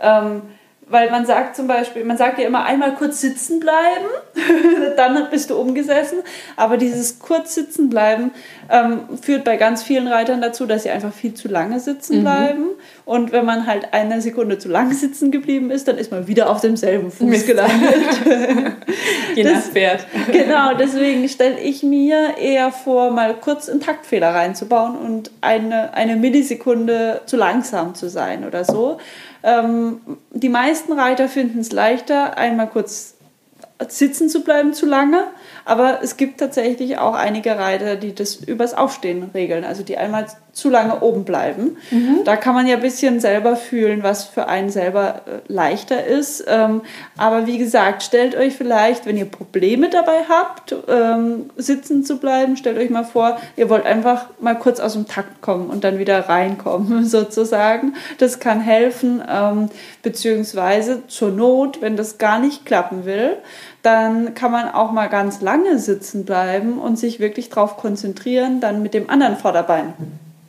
Ähm, 0.00 0.42
weil 0.90 1.10
man 1.10 1.24
sagt 1.24 1.56
zum 1.56 1.68
Beispiel, 1.68 2.04
man 2.04 2.16
sagt 2.16 2.38
ja 2.38 2.46
immer 2.46 2.64
einmal 2.64 2.94
kurz 2.94 3.20
sitzen 3.20 3.60
bleiben, 3.60 4.06
dann 4.96 5.30
bist 5.30 5.50
du 5.50 5.56
umgesessen. 5.56 6.18
Aber 6.56 6.76
dieses 6.76 7.20
kurz 7.20 7.54
sitzen 7.54 7.88
bleiben 7.88 8.32
ähm, 8.68 9.02
führt 9.22 9.44
bei 9.44 9.56
ganz 9.56 9.82
vielen 9.82 10.08
Reitern 10.08 10.40
dazu, 10.40 10.66
dass 10.66 10.82
sie 10.82 10.90
einfach 10.90 11.12
viel 11.12 11.34
zu 11.34 11.48
lange 11.48 11.78
sitzen 11.78 12.18
mhm. 12.18 12.22
bleiben. 12.22 12.64
Und 13.04 13.32
wenn 13.32 13.44
man 13.44 13.66
halt 13.66 13.92
eine 13.94 14.20
Sekunde 14.20 14.58
zu 14.58 14.68
lang 14.68 14.92
sitzen 14.92 15.30
geblieben 15.30 15.70
ist, 15.70 15.86
dann 15.88 15.96
ist 15.96 16.10
man 16.10 16.26
wieder 16.26 16.50
auf 16.50 16.60
demselben 16.60 17.10
Fuß 17.10 17.28
Mist. 17.28 17.46
gelandet. 17.46 17.94
Je 19.34 19.44
nach 19.44 19.60
Pferd. 19.60 20.06
genau, 20.32 20.74
deswegen 20.74 21.28
stelle 21.28 21.58
ich 21.60 21.82
mir 21.82 22.36
eher 22.38 22.72
vor, 22.72 23.10
mal 23.10 23.34
kurz 23.34 23.68
einen 23.68 23.80
Taktfehler 23.80 24.34
reinzubauen 24.34 24.96
und 24.96 25.30
eine, 25.40 25.94
eine 25.94 26.16
Millisekunde 26.16 27.20
zu 27.26 27.36
langsam 27.36 27.94
zu 27.94 28.08
sein 28.08 28.44
oder 28.44 28.64
so. 28.64 28.98
Ähm, 29.42 30.00
die 30.32 30.48
meisten 30.48 30.92
Reiter 30.92 31.28
finden 31.28 31.60
es 31.60 31.72
leichter, 31.72 32.36
einmal 32.36 32.68
kurz 32.68 33.14
sitzen 33.88 34.28
zu 34.28 34.44
bleiben 34.44 34.74
zu 34.74 34.84
lange, 34.84 35.24
aber 35.64 36.00
es 36.02 36.16
gibt 36.18 36.38
tatsächlich 36.38 36.98
auch 36.98 37.14
einige 37.14 37.56
Reiter, 37.56 37.96
die 37.96 38.14
das 38.14 38.36
übers 38.36 38.74
Aufstehen 38.74 39.30
regeln, 39.32 39.64
also 39.64 39.82
die 39.82 39.96
einmal 39.96 40.26
zu 40.52 40.68
lange 40.68 41.00
oben 41.00 41.24
bleiben. 41.24 41.76
Mhm. 41.90 42.20
Da 42.24 42.36
kann 42.36 42.54
man 42.54 42.66
ja 42.66 42.76
ein 42.76 42.82
bisschen 42.82 43.20
selber 43.20 43.56
fühlen, 43.56 44.02
was 44.02 44.24
für 44.24 44.48
einen 44.48 44.70
selber 44.70 45.22
äh, 45.26 45.52
leichter 45.52 46.04
ist. 46.04 46.44
Ähm, 46.48 46.82
aber 47.16 47.46
wie 47.46 47.58
gesagt, 47.58 48.02
stellt 48.02 48.36
euch 48.36 48.56
vielleicht, 48.56 49.06
wenn 49.06 49.16
ihr 49.16 49.26
Probleme 49.26 49.90
dabei 49.90 50.24
habt, 50.28 50.74
ähm, 50.88 51.50
sitzen 51.56 52.04
zu 52.04 52.18
bleiben, 52.18 52.56
stellt 52.56 52.78
euch 52.78 52.90
mal 52.90 53.04
vor, 53.04 53.38
ihr 53.56 53.68
wollt 53.68 53.86
einfach 53.86 54.26
mal 54.40 54.58
kurz 54.58 54.80
aus 54.80 54.94
dem 54.94 55.06
Takt 55.06 55.40
kommen 55.40 55.70
und 55.70 55.84
dann 55.84 55.98
wieder 55.98 56.28
reinkommen, 56.28 57.04
sozusagen. 57.06 57.94
Das 58.18 58.40
kann 58.40 58.60
helfen, 58.60 59.22
ähm, 59.28 59.68
beziehungsweise 60.02 61.06
zur 61.06 61.30
Not, 61.30 61.80
wenn 61.80 61.96
das 61.96 62.18
gar 62.18 62.40
nicht 62.40 62.66
klappen 62.66 63.04
will, 63.04 63.36
dann 63.82 64.34
kann 64.34 64.50
man 64.50 64.68
auch 64.68 64.92
mal 64.92 65.08
ganz 65.08 65.40
lange 65.40 65.78
sitzen 65.78 66.24
bleiben 66.24 66.78
und 66.78 66.98
sich 66.98 67.20
wirklich 67.20 67.48
darauf 67.48 67.76
konzentrieren, 67.76 68.60
dann 68.60 68.82
mit 68.82 68.94
dem 68.94 69.08
anderen 69.08 69.36
Vorderbein 69.36 69.94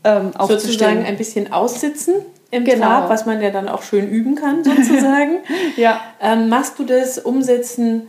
ähm, 0.03 0.31
Sozusagen 0.48 1.05
ein 1.05 1.17
bisschen 1.17 1.51
aussitzen 1.53 2.15
im 2.50 2.65
genau. 2.65 2.86
Trab, 2.86 3.10
was 3.10 3.25
man 3.25 3.41
ja 3.41 3.50
dann 3.50 3.70
auch 3.70 3.81
schön 3.81 4.10
üben 4.10 4.36
kann, 4.36 4.63
sozusagen. 4.63 5.39
ja. 5.77 6.01
Ähm, 6.22 6.50
machst 6.50 6.79
du 6.79 6.84
das 6.84 7.17
Umsetzen 7.17 8.08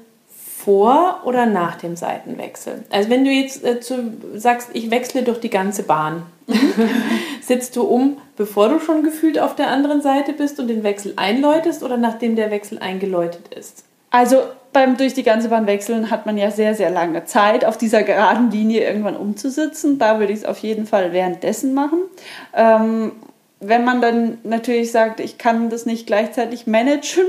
vor 0.64 1.20
oder 1.25 1.46
nach 1.46 1.76
dem 1.76 1.96
Seitenwechsel? 1.96 2.84
Also 2.90 3.11
wenn 3.11 3.25
du 3.25 3.30
jetzt 3.30 3.64
äh, 3.64 3.80
zu, 3.80 4.12
sagst, 4.34 4.70
ich 4.72 4.90
wechsle 4.90 5.22
durch 5.22 5.38
die 5.38 5.50
ganze 5.50 5.84
Bahn, 5.84 6.25
sitzt 7.40 7.76
du 7.76 7.82
um, 7.82 8.16
bevor 8.37 8.68
du 8.68 8.80
schon 8.80 9.02
gefühlt 9.02 9.38
auf 9.38 9.54
der 9.54 9.68
anderen 9.68 10.02
Seite 10.02 10.32
bist 10.32 10.58
und 10.58 10.68
den 10.68 10.82
Wechsel 10.82 11.14
einläutest 11.16 11.82
oder 11.82 11.96
nachdem 11.96 12.34
der 12.34 12.50
Wechsel 12.50 12.78
eingeläutet 12.78 13.54
ist? 13.54 13.84
Also 14.12 14.42
beim 14.73 14.97
durch 14.97 15.14
die 15.14 15.23
ganze 15.23 15.49
Bahn 15.49 15.66
wechseln 15.66 16.11
hat 16.11 16.26
man 16.26 16.38
ja 16.38 16.50
sehr, 16.50 16.75
sehr 16.75 16.90
lange 16.90 17.25
Zeit, 17.25 17.64
auf 17.64 17.76
dieser 17.76 18.02
geraden 18.02 18.50
Linie 18.50 18.87
irgendwann 18.87 19.16
umzusitzen. 19.16 19.99
Da 19.99 20.19
würde 20.19 20.33
ich 20.33 20.40
es 20.40 20.45
auf 20.45 20.59
jeden 20.59 20.87
Fall 20.87 21.12
währenddessen 21.12 21.75
machen. 21.75 21.99
Ähm, 22.54 23.12
wenn 23.64 23.85
man 23.85 24.00
dann 24.00 24.38
natürlich 24.42 24.90
sagt, 24.90 25.21
ich 25.21 25.38
kann 25.38 25.71
das 25.71 25.87
nicht 25.87 26.07
gleichzeitig 26.07 26.66
managen, 26.66 27.25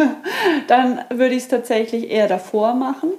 dann 0.68 1.00
würde 1.10 1.34
ich 1.34 1.42
es 1.42 1.48
tatsächlich 1.48 2.10
eher 2.10 2.28
davor 2.28 2.74
machen, 2.74 3.10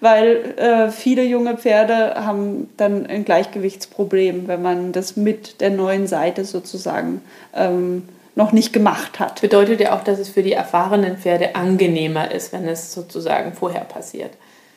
weil 0.00 0.54
äh, 0.56 0.90
viele 0.90 1.24
junge 1.24 1.58
Pferde 1.58 2.14
haben 2.14 2.70
dann 2.76 3.06
ein 3.06 3.24
Gleichgewichtsproblem, 3.24 4.46
wenn 4.46 4.62
man 4.62 4.92
das 4.92 5.16
mit 5.16 5.60
der 5.60 5.70
neuen 5.70 6.06
Seite 6.06 6.44
sozusagen 6.44 7.22
ähm, 7.54 8.08
noch 8.36 8.52
nicht 8.52 8.72
gemacht 8.72 9.18
hat. 9.18 9.40
Bedeutet 9.40 9.80
ja 9.80 9.96
auch, 9.96 10.04
dass 10.04 10.20
es 10.20 10.28
für 10.28 10.42
die 10.42 10.52
erfahrenen 10.52 11.16
Pferde 11.16 11.56
angenehmer 11.56 12.30
ist, 12.30 12.52
wenn 12.52 12.68
es 12.68 12.92
sozusagen 12.92 13.54
vorher 13.54 13.84
passiert. 13.84 14.30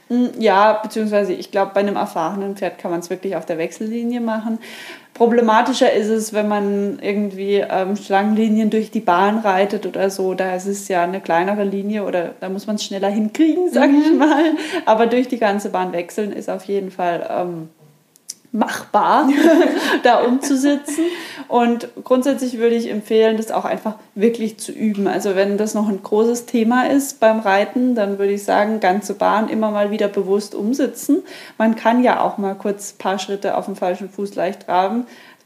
Hm, 0.07 0.31
ja, 0.39 0.73
beziehungsweise 0.81 1.33
ich 1.33 1.51
glaube, 1.51 1.71
bei 1.75 1.81
einem 1.81 1.97
erfahrenen 1.97 2.55
Pferd 2.55 2.79
kann 2.79 2.89
man 2.89 3.01
es 3.01 3.11
wirklich 3.11 3.35
auf 3.35 3.45
der 3.45 3.59
Wechsellinie 3.59 4.21
machen. 4.21 4.59
Problematischer 5.13 5.91
ist 5.91 6.07
es, 6.07 6.33
wenn 6.33 6.47
man 6.47 6.99
irgendwie 6.99 7.57
ähm, 7.57 7.97
Schlangenlinien 7.97 8.69
durch 8.69 8.89
die 8.89 9.01
Bahn 9.01 9.39
reitet 9.39 9.85
oder 9.85 10.09
so. 10.09 10.33
Da 10.33 10.55
ist 10.55 10.65
es 10.65 10.87
ja 10.87 11.03
eine 11.03 11.19
kleinere 11.19 11.65
Linie 11.65 12.05
oder 12.05 12.35
da 12.39 12.47
muss 12.47 12.65
man 12.65 12.77
es 12.77 12.85
schneller 12.85 13.09
hinkriegen, 13.09 13.69
sage 13.71 13.91
mhm. 13.91 14.01
ich 14.01 14.13
mal. 14.17 14.45
Aber 14.85 15.05
durch 15.05 15.27
die 15.27 15.37
ganze 15.37 15.69
Bahn 15.69 15.91
wechseln 15.91 16.31
ist 16.31 16.49
auf 16.49 16.63
jeden 16.63 16.89
Fall 16.89 17.29
ähm, 17.29 17.69
machbar, 18.51 19.29
da 20.03 20.23
umzusitzen. 20.23 21.05
Und 21.47 21.89
grundsätzlich 22.03 22.57
würde 22.57 22.75
ich 22.75 22.89
empfehlen, 22.89 23.37
das 23.37 23.51
auch 23.51 23.65
einfach 23.65 23.95
wirklich 24.15 24.57
zu 24.57 24.71
üben. 24.71 25.07
Also 25.07 25.35
wenn 25.35 25.57
das 25.57 25.73
noch 25.73 25.87
ein 25.87 26.01
großes 26.01 26.45
Thema 26.45 26.87
ist 26.87 27.19
beim 27.19 27.39
Reiten, 27.39 27.95
dann 27.95 28.17
würde 28.17 28.33
ich 28.33 28.43
sagen, 28.43 28.79
ganze 28.79 29.13
Bahn 29.13 29.49
immer 29.49 29.71
mal 29.71 29.91
wieder 29.91 30.07
bewusst 30.07 30.55
umsitzen. 30.55 31.23
Man 31.57 31.75
kann 31.75 32.03
ja 32.03 32.21
auch 32.21 32.37
mal 32.37 32.55
kurz 32.55 32.93
ein 32.93 32.97
paar 32.97 33.19
Schritte 33.19 33.55
auf 33.55 33.65
dem 33.65 33.75
falschen 33.75 34.09
Fuß 34.09 34.35
leicht 34.35 34.65
traben. 34.65 35.05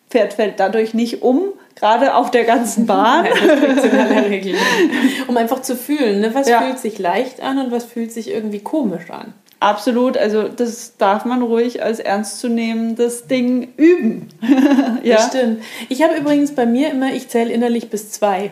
Pferd 0.10 0.34
fällt 0.34 0.60
dadurch 0.60 0.94
nicht 0.94 1.24
um, 1.24 1.42
gerade 1.76 2.16
auf 2.16 2.30
der 2.30 2.44
ganzen 2.44 2.86
Bahn. 2.86 3.26
um 5.28 5.38
einfach 5.38 5.62
zu 5.62 5.76
fühlen, 5.76 6.22
ne? 6.22 6.36
was 6.36 6.48
ja. 6.48 6.62
fühlt 6.62 6.80
sich 6.80 7.00
leicht 7.00 7.42
an 7.42 7.58
und 7.58 7.72
was 7.72 7.84
fühlt 7.84 8.12
sich 8.12 8.30
irgendwie 8.30 8.60
komisch 8.60 9.10
an. 9.10 9.34
Absolut, 9.64 10.18
also 10.18 10.50
das 10.50 10.98
darf 10.98 11.24
man 11.24 11.42
ruhig 11.42 11.82
als 11.82 12.00
ernstzunehmendes 12.00 13.28
Ding 13.28 13.74
üben. 13.78 14.28
ja, 15.04 15.16
das 15.16 15.28
stimmt. 15.28 15.64
Ich 15.88 16.04
habe 16.04 16.16
übrigens 16.16 16.54
bei 16.54 16.66
mir 16.66 16.92
immer, 16.92 17.14
ich 17.14 17.30
zähle 17.30 17.50
innerlich 17.50 17.90
bis 17.90 18.12
zwei. 18.12 18.52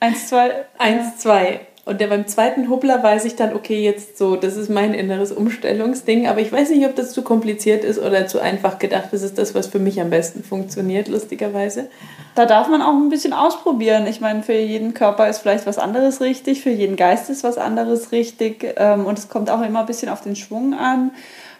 Eins, 0.00 0.28
zwei. 0.28 0.64
Eins, 0.78 1.18
zwei. 1.18 1.66
Und 1.86 2.00
der 2.00 2.08
beim 2.08 2.26
zweiten 2.26 2.68
Hubbler 2.68 3.00
weiß 3.00 3.24
ich 3.26 3.36
dann, 3.36 3.54
okay, 3.54 3.80
jetzt 3.80 4.18
so, 4.18 4.34
das 4.34 4.56
ist 4.56 4.68
mein 4.68 4.92
inneres 4.92 5.30
Umstellungsding. 5.30 6.26
Aber 6.26 6.40
ich 6.40 6.50
weiß 6.50 6.70
nicht, 6.70 6.84
ob 6.84 6.96
das 6.96 7.12
zu 7.12 7.22
kompliziert 7.22 7.84
ist 7.84 8.00
oder 8.00 8.26
zu 8.26 8.40
einfach 8.40 8.80
gedacht. 8.80 9.10
Das 9.12 9.22
ist 9.22 9.38
das, 9.38 9.54
was 9.54 9.68
für 9.68 9.78
mich 9.78 10.00
am 10.00 10.10
besten 10.10 10.42
funktioniert, 10.42 11.06
lustigerweise. 11.06 11.88
Da 12.34 12.44
darf 12.44 12.66
man 12.66 12.82
auch 12.82 12.94
ein 12.94 13.08
bisschen 13.08 13.32
ausprobieren. 13.32 14.08
Ich 14.08 14.20
meine, 14.20 14.42
für 14.42 14.54
jeden 14.54 14.94
Körper 14.94 15.28
ist 15.28 15.38
vielleicht 15.38 15.64
was 15.64 15.78
anderes 15.78 16.20
richtig, 16.20 16.60
für 16.60 16.70
jeden 16.70 16.96
Geist 16.96 17.30
ist 17.30 17.44
was 17.44 17.56
anderes 17.56 18.10
richtig. 18.10 18.74
Ähm, 18.76 19.06
und 19.06 19.16
es 19.16 19.28
kommt 19.28 19.48
auch 19.48 19.62
immer 19.62 19.80
ein 19.80 19.86
bisschen 19.86 20.08
auf 20.08 20.22
den 20.22 20.34
Schwung 20.34 20.74
an. 20.74 21.12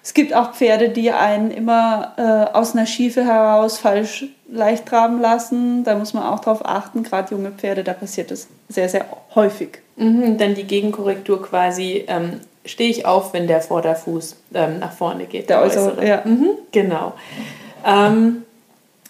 Es 0.07 0.15
gibt 0.15 0.33
auch 0.35 0.53
Pferde, 0.53 0.91
die 0.91 1.11
einen 1.11 1.51
immer 1.51 2.13
äh, 2.17 2.57
aus 2.57 2.77
einer 2.77 2.87
Schiefe 2.87 3.25
heraus 3.25 3.79
falsch 3.79 4.27
leicht 4.49 4.87
traben 4.87 5.21
lassen. 5.21 5.83
Da 5.83 5.97
muss 5.97 6.15
man 6.15 6.23
auch 6.23 6.39
drauf 6.39 6.65
achten. 6.65 7.03
Gerade 7.03 7.35
junge 7.35 7.51
Pferde, 7.51 7.83
da 7.83 7.93
passiert 7.93 8.31
das 8.31 8.47
sehr, 8.69 8.89
sehr 8.89 9.05
häufig. 9.35 9.81
Mhm, 9.97 10.39
dann 10.39 10.55
die 10.55 10.63
Gegenkorrektur 10.63 11.43
quasi, 11.43 12.05
ähm, 12.07 12.39
stehe 12.65 12.89
ich 12.89 13.05
auf, 13.05 13.33
wenn 13.33 13.49
der 13.49 13.61
Vorderfuß 13.61 14.37
ähm, 14.55 14.79
nach 14.79 14.93
vorne 14.93 15.25
geht. 15.25 15.51
Der, 15.51 15.57
der 15.57 15.67
äußere, 15.67 15.91
äußere. 15.91 16.07
ja. 16.07 16.23
Mhm, 16.25 16.51
genau. 16.71 17.15
Ähm, 17.85 18.45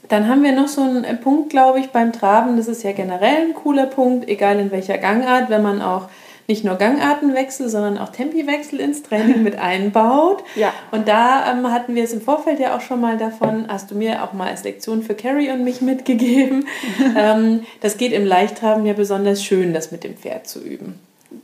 dann 0.08 0.28
haben 0.30 0.42
wir 0.42 0.52
noch 0.52 0.68
so 0.68 0.80
einen 0.80 1.20
Punkt, 1.20 1.50
glaube 1.50 1.78
ich, 1.78 1.90
beim 1.90 2.14
Traben. 2.14 2.56
Das 2.56 2.68
ist 2.68 2.82
ja 2.84 2.92
generell 2.92 3.48
ein 3.48 3.54
cooler 3.54 3.84
Punkt, 3.84 4.30
egal 4.30 4.58
in 4.58 4.70
welcher 4.70 4.96
Gangart, 4.96 5.50
wenn 5.50 5.62
man 5.62 5.82
auch 5.82 6.08
nicht 6.48 6.64
nur 6.64 6.76
Gangartenwechsel, 6.76 7.68
sondern 7.68 7.98
auch 7.98 8.10
Tempiwechsel 8.10 8.80
ins 8.80 9.02
Training 9.02 9.42
mit 9.42 9.58
einbaut. 9.58 10.42
Ja. 10.56 10.72
Und 10.90 11.06
da 11.06 11.52
ähm, 11.52 11.70
hatten 11.70 11.94
wir 11.94 12.04
es 12.04 12.12
im 12.12 12.22
Vorfeld 12.22 12.60
ja 12.60 12.74
auch 12.74 12.80
schon 12.80 13.00
mal 13.00 13.18
davon, 13.18 13.66
hast 13.68 13.90
du 13.90 13.94
mir 13.94 14.22
auch 14.22 14.32
mal 14.32 14.48
als 14.48 14.64
Lektion 14.64 15.02
für 15.02 15.14
Carrie 15.14 15.50
und 15.50 15.64
mich 15.64 15.82
mitgegeben. 15.82 16.66
ähm, 17.16 17.64
das 17.82 17.98
geht 17.98 18.12
im 18.12 18.24
Leichttraben 18.24 18.86
ja 18.86 18.94
besonders 18.94 19.44
schön, 19.44 19.74
das 19.74 19.90
mit 19.90 20.02
dem 20.02 20.16
Pferd 20.16 20.46
zu 20.46 20.60
üben. 20.60 20.98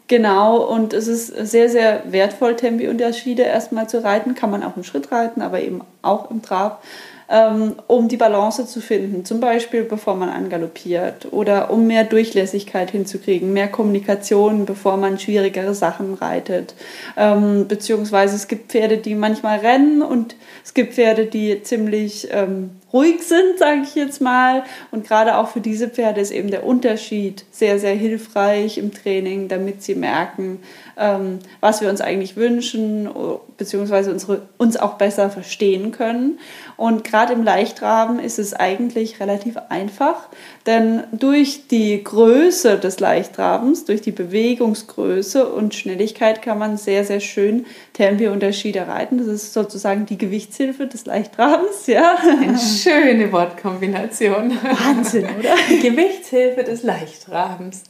Genau, 0.09 0.59
und 0.59 0.95
es 0.95 1.09
ist 1.09 1.27
sehr, 1.27 1.69
sehr 1.69 2.05
wertvoll, 2.07 2.57
Tempi-Unterschiede 2.57 3.43
erstmal 3.43 3.89
zu 3.89 4.03
reiten. 4.03 4.35
Kann 4.35 4.51
man 4.51 4.63
auch 4.63 4.77
im 4.77 4.85
Schritt 4.85 5.13
reiten, 5.13 5.43
aber 5.43 5.61
eben 5.61 5.83
auch 6.01 6.31
im 6.31 6.43
Trab 6.43 6.83
ähm, 7.29 7.77
um 7.87 8.09
die 8.09 8.17
Balance 8.17 8.67
zu 8.67 8.81
finden, 8.81 9.25
zum 9.25 9.41
Beispiel 9.41 9.85
bevor 9.85 10.15
man 10.15 10.29
angaloppiert 10.29 11.33
oder 11.33 11.71
um 11.71 11.87
mehr 11.87 12.05
Durchlässigkeit 12.05 12.91
hinzukriegen, 12.91 13.53
mehr 13.53 13.69
Kommunikation, 13.69 14.67
bevor 14.67 14.97
man 14.97 15.19
schwierigere 15.19 15.75
Sachen 15.75 16.15
reitet. 16.15 16.75
Ähm, 17.17 17.67
beziehungsweise 17.69 18.37
es 18.37 18.49
gibt 18.49 18.73
Pferde, 18.73 18.99
die 18.99 19.15
manchmal 19.15 19.59
rennen 19.59 20.03
und 20.03 20.37
es 20.65 20.75
gibt 20.75 20.95
Pferde, 20.95 21.27
die 21.27 21.63
ziemlich 21.63 22.29
ähm, 22.31 22.71
ruhig 22.93 23.23
sind, 23.23 23.59
sage 23.59 23.83
ich 23.83 23.95
jetzt 23.95 24.21
mal. 24.21 24.65
Und 24.91 25.07
gerade 25.07 25.37
auch 25.37 25.49
für 25.49 25.61
diese 25.61 25.89
Pferde 25.89 26.21
ist 26.21 26.31
eben 26.31 26.51
der 26.51 26.65
Unterschied 26.65 27.45
sehr, 27.51 27.79
sehr 27.79 27.95
hilfreich 27.95 28.79
im 28.79 28.93
Training, 28.93 29.49
damit 29.49 29.83
sie 29.83 29.95
merken, 29.95 30.61
ähm, 30.97 31.39
was 31.61 31.81
wir 31.81 31.89
uns 31.89 32.01
eigentlich 32.01 32.37
wünschen, 32.37 33.09
beziehungsweise 33.57 34.11
unsere, 34.11 34.43
uns 34.59 34.77
auch 34.77 34.95
besser 34.95 35.31
verstehen 35.31 35.93
können. 35.93 36.39
Und 36.77 37.05
gerade 37.05 37.33
im 37.33 37.45
Leichtraben 37.45 38.19
ist 38.19 38.39
es 38.39 38.55
eigentlich 38.55 39.21
relativ 39.21 39.57
einfach, 39.69 40.29
denn 40.67 41.03
durch 41.13 41.67
die 41.67 42.03
Größe 42.03 42.79
des 42.79 43.01
Leichtrabens, 43.01 43.85
durch 43.85 44.01
die 44.01 44.13
Bewegungsgröße 44.13 45.47
und 45.49 45.75
Schnelligkeit 45.75 46.41
kann 46.41 46.59
man 46.59 46.77
sehr, 46.77 47.05
sehr 47.05 47.21
schön 47.21 47.67
Tempi-Unterschiede 47.95 48.87
reiten. 48.87 49.19
Das 49.19 49.27
ist 49.27 49.53
sozusagen 49.53 50.07
die 50.07 50.19
Gewichtshilfe 50.19 50.87
des 50.87 51.07
Leichtrabens, 51.07 51.87
ja. 51.87 52.17
Eine 52.41 52.59
schöne 52.59 53.33
Wortkombination. 53.33 54.53
Wahnsinn, 54.63 55.25
oder? 55.39 55.55
Die 55.69 55.81
Gewichtshilfe 55.81 56.63
des 56.63 56.83
Leichtrabens. 56.85 57.83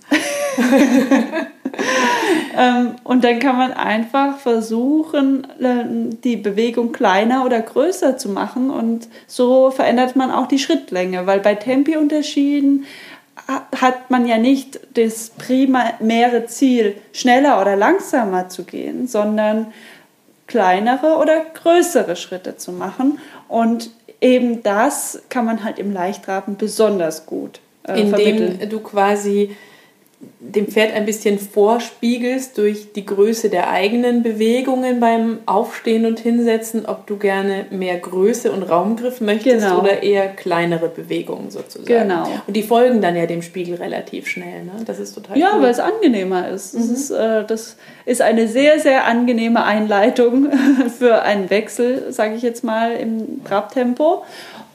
ähm, 2.58 2.96
und 3.04 3.24
dann 3.24 3.38
kann 3.38 3.56
man 3.56 3.72
einfach 3.72 4.38
versuchen, 4.38 5.46
äh, 5.60 5.84
die 6.24 6.36
Bewegung 6.36 6.92
kleiner 6.92 7.44
oder 7.44 7.60
größer 7.60 8.18
zu 8.18 8.28
machen 8.28 8.70
und 8.70 9.08
so 9.26 9.70
verändert 9.70 10.16
man 10.16 10.30
auch 10.30 10.46
die 10.46 10.58
Schrittlänge, 10.58 11.26
weil 11.26 11.40
bei 11.40 11.54
Tempi-Unterschieden 11.54 12.84
hat 13.80 14.10
man 14.10 14.26
ja 14.26 14.38
nicht 14.38 14.80
das 14.94 15.30
primäre 15.30 16.46
Ziel, 16.46 16.96
schneller 17.12 17.60
oder 17.60 17.76
langsamer 17.76 18.48
zu 18.48 18.64
gehen, 18.64 19.06
sondern 19.06 19.72
kleinere 20.46 21.16
oder 21.16 21.40
größere 21.40 22.16
Schritte 22.16 22.56
zu 22.56 22.72
machen. 22.72 23.18
Und 23.48 23.90
eben 24.20 24.62
das 24.62 25.22
kann 25.28 25.44
man 25.44 25.64
halt 25.64 25.78
im 25.78 25.92
Leichtraben 25.92 26.56
besonders 26.56 27.26
gut 27.26 27.60
äh, 27.86 28.00
Indem 28.00 28.10
vermitteln. 28.10 28.70
du 28.70 28.80
quasi 28.80 29.56
dem 30.40 30.66
Pferd 30.66 30.94
ein 30.94 31.06
bisschen 31.06 31.38
vorspiegelst 31.38 32.58
durch 32.58 32.92
die 32.92 33.06
Größe 33.06 33.48
der 33.48 33.70
eigenen 33.70 34.22
Bewegungen 34.22 35.00
beim 35.00 35.38
Aufstehen 35.46 36.04
und 36.06 36.20
Hinsetzen, 36.20 36.84
ob 36.86 37.06
du 37.06 37.16
gerne 37.16 37.66
mehr 37.70 37.96
Größe 37.98 38.52
und 38.52 38.62
Raumgriff 38.64 39.20
möchtest 39.20 39.66
Genau. 39.66 39.80
oder 39.80 40.02
eher 40.02 40.28
kleinere 40.28 40.88
Bewegungen 40.88 41.50
sozusagen. 41.50 41.86
Genau. 42.08 42.28
Und 42.46 42.54
die 42.56 42.62
folgen 42.62 43.00
dann 43.00 43.16
ja 43.16 43.26
dem 43.26 43.42
Spiegel 43.42 43.76
relativ 43.76 44.26
schnell. 44.28 44.64
Ne? 44.64 44.72
Das 44.84 44.98
ist 44.98 45.14
total 45.14 45.38
Ja, 45.38 45.52
cool. 45.56 45.62
weil 45.62 45.70
es 45.70 45.80
angenehmer 45.80 46.48
ist. 46.48 46.74
Das, 46.74 46.84
ist 46.88 47.10
äh, 47.10 47.44
das 47.46 47.76
ist 48.04 48.20
eine 48.20 48.46
sehr, 48.48 48.78
sehr 48.80 49.06
angenehme 49.06 49.64
Einleitung 49.64 50.48
für 50.98 51.22
einen 51.22 51.50
Wechsel, 51.50 52.12
sage 52.12 52.34
ich 52.34 52.42
jetzt 52.42 52.62
mal, 52.64 52.92
im 52.92 53.44
Trabtempo. 53.44 54.24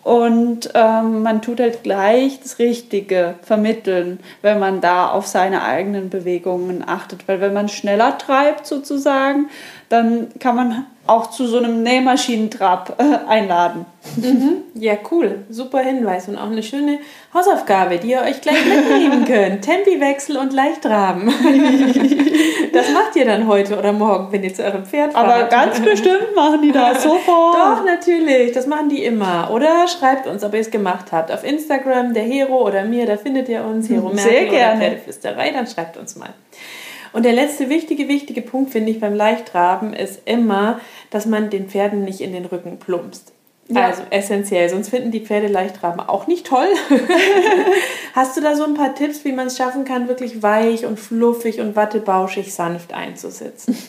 Und 0.07 0.69
ähm, 0.73 1.21
man 1.23 1.41
tut 1.41 1.59
halt 1.59 1.83
gleich 1.83 2.39
das 2.39 2.59
Richtige 2.59 3.35
vermitteln, 3.41 4.21
wenn 4.41 4.57
man 4.57 4.79
da 4.79 5.09
auf 5.09 5.27
seine 5.27 5.63
eigenen 5.63 6.09
Bewegungen 6.09 6.81
achtet. 6.87 7.27
Weil 7.27 7.41
wenn 7.41 7.51
man 7.51 7.67
schneller 7.67 8.17
treibt 8.17 8.65
sozusagen, 8.65 9.49
dann 9.89 10.29
kann 10.39 10.55
man 10.55 10.85
auch 11.07 11.29
zu 11.29 11.45
so 11.45 11.57
einem 11.57 11.83
Nähmaschinentrab 11.83 13.01
äh, 13.01 13.29
einladen. 13.29 13.85
Ja, 14.73 14.93
cool. 15.11 15.45
Super 15.49 15.79
Hinweis 15.79 16.27
und 16.27 16.37
auch 16.37 16.51
eine 16.51 16.63
schöne 16.63 16.99
Hausaufgabe, 17.33 17.97
die 17.97 18.11
ihr 18.11 18.21
euch 18.21 18.41
gleich 18.41 18.63
mitnehmen 18.65 19.25
könnt. 19.27 19.63
Tempiwechsel 19.63 20.37
und 20.37 20.53
Leichtraben. 20.53 21.27
das 22.73 22.91
macht 22.91 23.15
ihr 23.15 23.25
dann 23.25 23.47
heute 23.47 23.77
oder 23.77 23.93
morgen, 23.93 24.31
wenn 24.31 24.43
ihr 24.43 24.53
zu 24.53 24.63
eurem 24.63 24.85
Pferd 24.85 25.13
fahrt. 25.13 25.25
Aber 25.25 25.43
ganz 25.47 25.79
bestimmt 25.79 26.35
machen 26.35 26.61
die 26.61 26.71
das 26.71 27.03
sofort. 27.03 27.55
Doch, 27.55 27.85
natürlich. 27.85 28.51
Das 28.51 28.67
machen 28.67 28.89
die 28.89 29.03
immer. 29.03 29.49
Oder 29.51 29.87
schreibt 29.87 30.27
uns, 30.27 30.43
ob 30.43 30.53
ihr 30.53 30.61
es 30.61 30.71
gemacht 30.71 31.11
habt. 31.11 31.31
Auf 31.31 31.43
Instagram, 31.43 32.13
der 32.13 32.23
Hero 32.23 32.65
oder 32.65 32.83
mir, 32.83 33.05
da 33.05 33.17
findet 33.17 33.49
ihr 33.49 33.63
uns. 33.63 33.89
Hero 33.89 34.11
Sehr 34.13 34.31
Merkel 34.31 34.49
gerne. 34.49 34.77
oder 34.77 34.85
Pferdeflüsterei, 34.85 35.51
dann 35.51 35.67
schreibt 35.67 35.97
uns 35.97 36.15
mal. 36.15 36.29
Und 37.13 37.23
der 37.23 37.33
letzte 37.33 37.69
wichtige, 37.69 38.07
wichtige 38.07 38.41
Punkt, 38.41 38.71
finde 38.71 38.91
ich, 38.91 38.99
beim 38.99 39.15
Leichtraben 39.15 39.93
ist 39.93 40.21
immer, 40.25 40.79
dass 41.09 41.25
man 41.25 41.49
den 41.49 41.67
Pferden 41.67 42.03
nicht 42.03 42.21
in 42.21 42.33
den 42.33 42.45
Rücken 42.45 42.77
plumpst. 42.77 43.33
Ja. 43.69 43.87
Also 43.87 44.03
essentiell, 44.09 44.69
sonst 44.69 44.89
finden 44.89 45.11
die 45.11 45.19
Pferde 45.19 45.47
Leichtraben 45.47 45.99
auch 45.99 46.27
nicht 46.27 46.47
toll. 46.47 46.67
Hast 48.13 48.37
du 48.37 48.41
da 48.41 48.55
so 48.55 48.63
ein 48.63 48.75
paar 48.75 48.95
Tipps, 48.95 49.25
wie 49.25 49.33
man 49.33 49.47
es 49.47 49.57
schaffen 49.57 49.83
kann, 49.83 50.07
wirklich 50.07 50.41
weich 50.41 50.85
und 50.85 50.97
fluffig 50.99 51.59
und 51.59 51.75
wattebauschig 51.75 52.53
sanft 52.53 52.93
einzusitzen? 52.93 53.77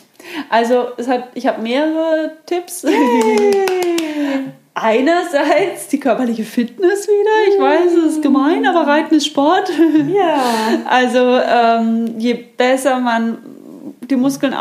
Also 0.49 0.87
es 0.97 1.07
hat, 1.07 1.29
ich 1.33 1.47
habe 1.47 1.61
mehrere 1.61 2.33
Tipps. 2.45 2.85
Einerseits 4.73 5.87
die 5.87 5.99
körperliche 5.99 6.43
Fitness 6.43 7.07
wieder. 7.07 7.53
Ich 7.53 7.59
weiß, 7.59 7.93
es 7.93 8.15
ist 8.15 8.21
gemein, 8.21 8.65
aber 8.65 8.85
Reiten 8.85 9.15
ist 9.15 9.27
Sport. 9.27 9.71
Ja. 10.13 10.43
Also 10.85 11.19
ähm, 11.19 12.19
je 12.19 12.33
besser 12.33 12.99
man 12.99 13.37
die 14.09 14.17
Muskeln 14.17 14.53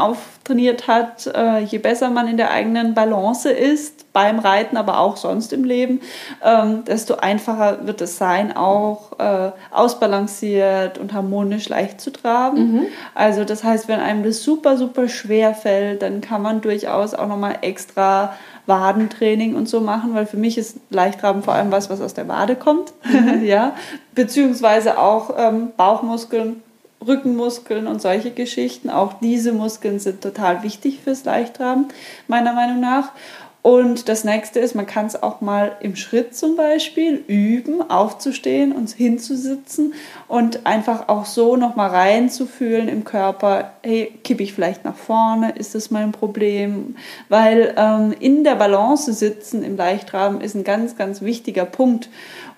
auftrainiert 0.48 0.88
hat, 0.88 1.26
äh, 1.26 1.60
je 1.60 1.78
besser 1.78 2.10
man 2.10 2.26
in 2.26 2.36
der 2.36 2.50
eigenen 2.50 2.94
Balance 2.94 3.50
ist, 3.50 4.12
beim 4.12 4.38
Reiten, 4.38 4.76
aber 4.76 4.98
auch 4.98 5.16
sonst 5.16 5.52
im 5.52 5.64
Leben, 5.64 6.00
ähm, 6.42 6.84
desto 6.86 7.16
einfacher 7.16 7.86
wird 7.86 8.00
es 8.00 8.18
sein, 8.18 8.56
auch 8.56 9.18
äh, 9.18 9.52
ausbalanciert 9.70 10.98
und 10.98 11.12
harmonisch 11.12 11.68
leicht 11.68 12.00
zu 12.00 12.10
traben. 12.10 12.86
Also 13.14 13.44
das 13.44 13.62
heißt, 13.62 13.86
wenn 13.86 14.00
einem 14.00 14.24
das 14.24 14.42
super, 14.42 14.76
super 14.76 15.08
schwer 15.08 15.54
fällt, 15.54 16.02
dann 16.02 16.20
kann 16.20 16.42
man 16.42 16.60
durchaus 16.62 17.14
auch 17.14 17.28
nochmal 17.28 17.58
extra 17.60 18.34
Wadentraining 18.66 19.54
und 19.54 19.68
so 19.68 19.80
machen, 19.80 20.14
weil 20.14 20.26
für 20.26 20.36
mich 20.36 20.58
ist 20.58 20.78
Leichtraben 20.90 21.42
vor 21.42 21.54
allem 21.54 21.70
was, 21.70 21.88
was 21.88 22.00
aus 22.00 22.14
der 22.14 22.28
Wade 22.28 22.56
kommt, 22.56 22.92
ja, 23.42 23.74
beziehungsweise 24.14 24.98
auch 24.98 25.34
ähm, 25.38 25.70
Bauchmuskeln, 25.76 26.62
Rückenmuskeln 27.06 27.86
und 27.86 28.02
solche 28.02 28.30
Geschichten. 28.30 28.90
Auch 28.90 29.14
diese 29.20 29.52
Muskeln 29.52 29.98
sind 29.98 30.20
total 30.20 30.62
wichtig 30.62 31.00
fürs 31.02 31.24
Leichtraben, 31.24 31.88
meiner 32.26 32.52
Meinung 32.52 32.80
nach. 32.80 33.12
Und 33.60 34.08
das 34.08 34.24
nächste 34.24 34.60
ist, 34.60 34.74
man 34.76 34.86
kann 34.86 35.06
es 35.06 35.20
auch 35.20 35.40
mal 35.40 35.76
im 35.80 35.96
Schritt 35.96 36.34
zum 36.34 36.56
Beispiel 36.56 37.22
üben, 37.26 37.90
aufzustehen 37.90 38.72
und 38.72 38.88
hinzusitzen 38.90 39.94
und 40.28 40.64
einfach 40.64 41.08
auch 41.08 41.26
so 41.26 41.56
nochmal 41.56 41.90
reinzufühlen 41.90 42.88
im 42.88 43.04
Körper, 43.04 43.72
hey, 43.82 44.12
kippe 44.22 44.44
ich 44.44 44.54
vielleicht 44.54 44.84
nach 44.84 44.94
vorne, 44.94 45.50
ist 45.50 45.74
das 45.74 45.90
mein 45.90 46.12
Problem? 46.12 46.96
Weil 47.28 47.74
ähm, 47.76 48.14
in 48.18 48.44
der 48.44 48.54
Balance 48.54 49.12
sitzen 49.12 49.64
im 49.64 49.76
Leichtraben 49.76 50.40
ist 50.40 50.54
ein 50.54 50.64
ganz, 50.64 50.96
ganz 50.96 51.20
wichtiger 51.20 51.64
Punkt. 51.64 52.08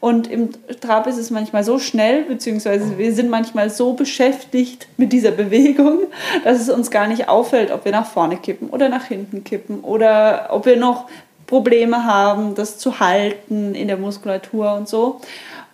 Und 0.00 0.28
im 0.28 0.48
Trab 0.80 1.06
ist 1.06 1.18
es 1.18 1.30
manchmal 1.30 1.62
so 1.62 1.78
schnell, 1.78 2.22
beziehungsweise 2.22 2.96
wir 2.96 3.12
sind 3.12 3.28
manchmal 3.28 3.68
so 3.68 3.92
beschäftigt 3.92 4.88
mit 4.96 5.12
dieser 5.12 5.30
Bewegung, 5.30 5.98
dass 6.44 6.58
es 6.58 6.70
uns 6.70 6.90
gar 6.90 7.06
nicht 7.06 7.28
auffällt, 7.28 7.70
ob 7.70 7.84
wir 7.84 7.92
nach 7.92 8.06
vorne 8.06 8.38
kippen 8.38 8.70
oder 8.70 8.88
nach 8.88 9.04
hinten 9.04 9.44
kippen 9.44 9.80
oder 9.80 10.48
ob 10.50 10.64
wir 10.64 10.78
noch 10.78 11.06
Probleme 11.46 12.04
haben, 12.04 12.54
das 12.54 12.78
zu 12.78 13.00
halten 13.00 13.74
in 13.74 13.88
der 13.88 13.98
Muskulatur 13.98 14.72
und 14.74 14.88
so. 14.88 15.20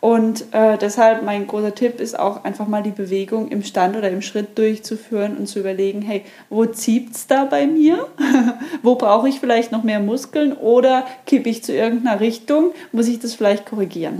Und 0.07 0.55
äh, 0.55 0.79
deshalb 0.79 1.25
mein 1.25 1.49
großer 1.49 1.75
Tipp 1.75 1.99
ist 1.99 2.17
auch 2.17 2.45
einfach 2.45 2.69
mal 2.69 2.81
die 2.81 2.93
Bewegung 2.93 3.49
im 3.49 3.65
Stand 3.65 3.97
oder 3.97 4.09
im 4.09 4.23
Schritt 4.23 4.57
durchzuführen 4.57 5.37
und 5.37 5.49
zu 5.49 5.59
überlegen, 5.59 6.01
hey, 6.01 6.23
wo 6.49 6.65
zieht's 6.65 7.27
da 7.27 7.45
bei 7.45 7.67
mir? 7.67 8.07
wo 8.85 8.95
brauche 8.95 9.29
ich 9.29 9.41
vielleicht 9.41 9.73
noch 9.73 9.83
mehr 9.83 9.99
Muskeln 9.99 10.53
oder 10.53 11.05
kippe 11.27 11.49
ich 11.49 11.65
zu 11.65 11.73
irgendeiner 11.73 12.21
Richtung? 12.21 12.71
Muss 12.93 13.09
ich 13.09 13.19
das 13.19 13.35
vielleicht 13.35 13.67
korrigieren? 13.67 14.17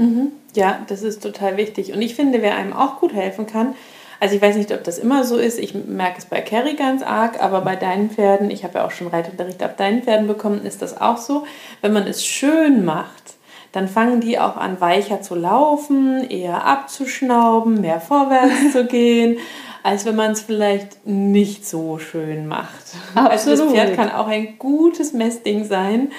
Ja, 0.57 0.81
das 0.89 1.05
ist 1.05 1.23
total 1.23 1.57
wichtig. 1.57 1.93
Und 1.93 2.03
ich 2.03 2.17
finde, 2.17 2.43
wer 2.43 2.57
einem 2.57 2.73
auch 2.73 2.99
gut 2.99 3.15
helfen 3.15 3.47
kann, 3.47 3.77
also 4.19 4.35
ich 4.35 4.43
weiß 4.43 4.57
nicht, 4.57 4.73
ob 4.73 4.83
das 4.83 4.99
immer 4.99 5.23
so 5.23 5.37
ist, 5.37 5.57
ich 5.57 5.73
merke 5.73 6.19
es 6.19 6.25
bei 6.25 6.41
Carrie 6.41 6.75
ganz 6.75 7.05
arg, 7.05 7.41
aber 7.41 7.61
bei 7.61 7.77
deinen 7.77 8.11
Pferden, 8.11 8.51
ich 8.51 8.65
habe 8.65 8.79
ja 8.79 8.87
auch 8.87 8.91
schon 8.91 9.07
Reitunterricht 9.07 9.63
ab 9.63 9.77
deinen 9.77 10.03
Pferden 10.03 10.27
bekommen, 10.27 10.67
ist 10.67 10.83
das 10.83 11.01
auch 11.01 11.19
so. 11.19 11.45
Wenn 11.81 11.93
man 11.93 12.09
es 12.09 12.27
schön 12.27 12.85
macht, 12.85 13.36
dann 13.77 13.89
fangen 13.89 14.21
die 14.23 14.39
auch 14.39 14.57
an, 14.57 14.81
weicher 14.81 15.21
zu 15.21 15.35
laufen, 15.35 16.25
eher 16.31 16.65
abzuschnauben, 16.65 17.83
mehr 17.83 18.01
vorwärts 18.01 18.73
zu 18.73 18.85
gehen, 18.89 19.37
als 19.83 20.07
wenn 20.07 20.17
man 20.17 20.33
es 20.33 20.41
vielleicht 20.41 21.07
nicht 21.07 21.69
so 21.69 21.99
schön 21.99 22.47
macht. 22.47 22.95
Also 23.15 23.51
das 23.51 23.61
Absolut. 23.61 23.75
Pferd 23.75 23.95
kann 23.95 24.11
auch 24.11 24.29
ein 24.29 24.59
gutes 24.59 25.13
Messding 25.13 25.67
sein, 25.67 26.11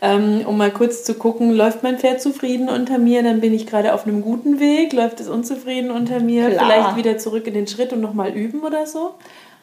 ähm, 0.00 0.40
um 0.46 0.56
mal 0.56 0.70
kurz 0.70 1.04
zu 1.04 1.12
gucken, 1.12 1.52
läuft 1.52 1.82
mein 1.82 1.98
Pferd 1.98 2.22
zufrieden 2.22 2.70
unter 2.70 2.96
mir, 2.96 3.22
dann 3.22 3.42
bin 3.42 3.52
ich 3.52 3.66
gerade 3.66 3.92
auf 3.92 4.06
einem 4.06 4.22
guten 4.22 4.58
Weg, 4.58 4.94
läuft 4.94 5.20
es 5.20 5.28
unzufrieden 5.28 5.90
unter 5.90 6.18
mir, 6.18 6.48
Klar. 6.48 6.64
vielleicht 6.64 6.96
wieder 6.96 7.18
zurück 7.18 7.46
in 7.46 7.52
den 7.52 7.66
Schritt 7.66 7.92
und 7.92 8.00
nochmal 8.00 8.30
üben 8.30 8.62
oder 8.62 8.86
so. 8.86 9.10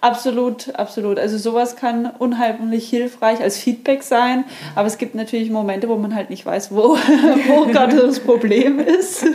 Absolut, 0.01 0.73
absolut. 0.75 1.19
Also 1.19 1.37
sowas 1.37 1.75
kann 1.75 2.09
unheimlich 2.19 2.89
hilfreich 2.89 3.41
als 3.41 3.57
Feedback 3.57 4.01
sein, 4.03 4.45
aber 4.73 4.87
es 4.87 4.97
gibt 4.97 5.13
natürlich 5.13 5.49
Momente, 5.51 5.89
wo 5.89 5.97
man 5.97 6.15
halt 6.15 6.29
nicht 6.29 6.45
weiß, 6.45 6.73
wo, 6.73 6.95
wo 7.47 7.65
gerade 7.65 7.97
das 8.07 8.21
Problem 8.21 8.79
ist. 8.79 9.25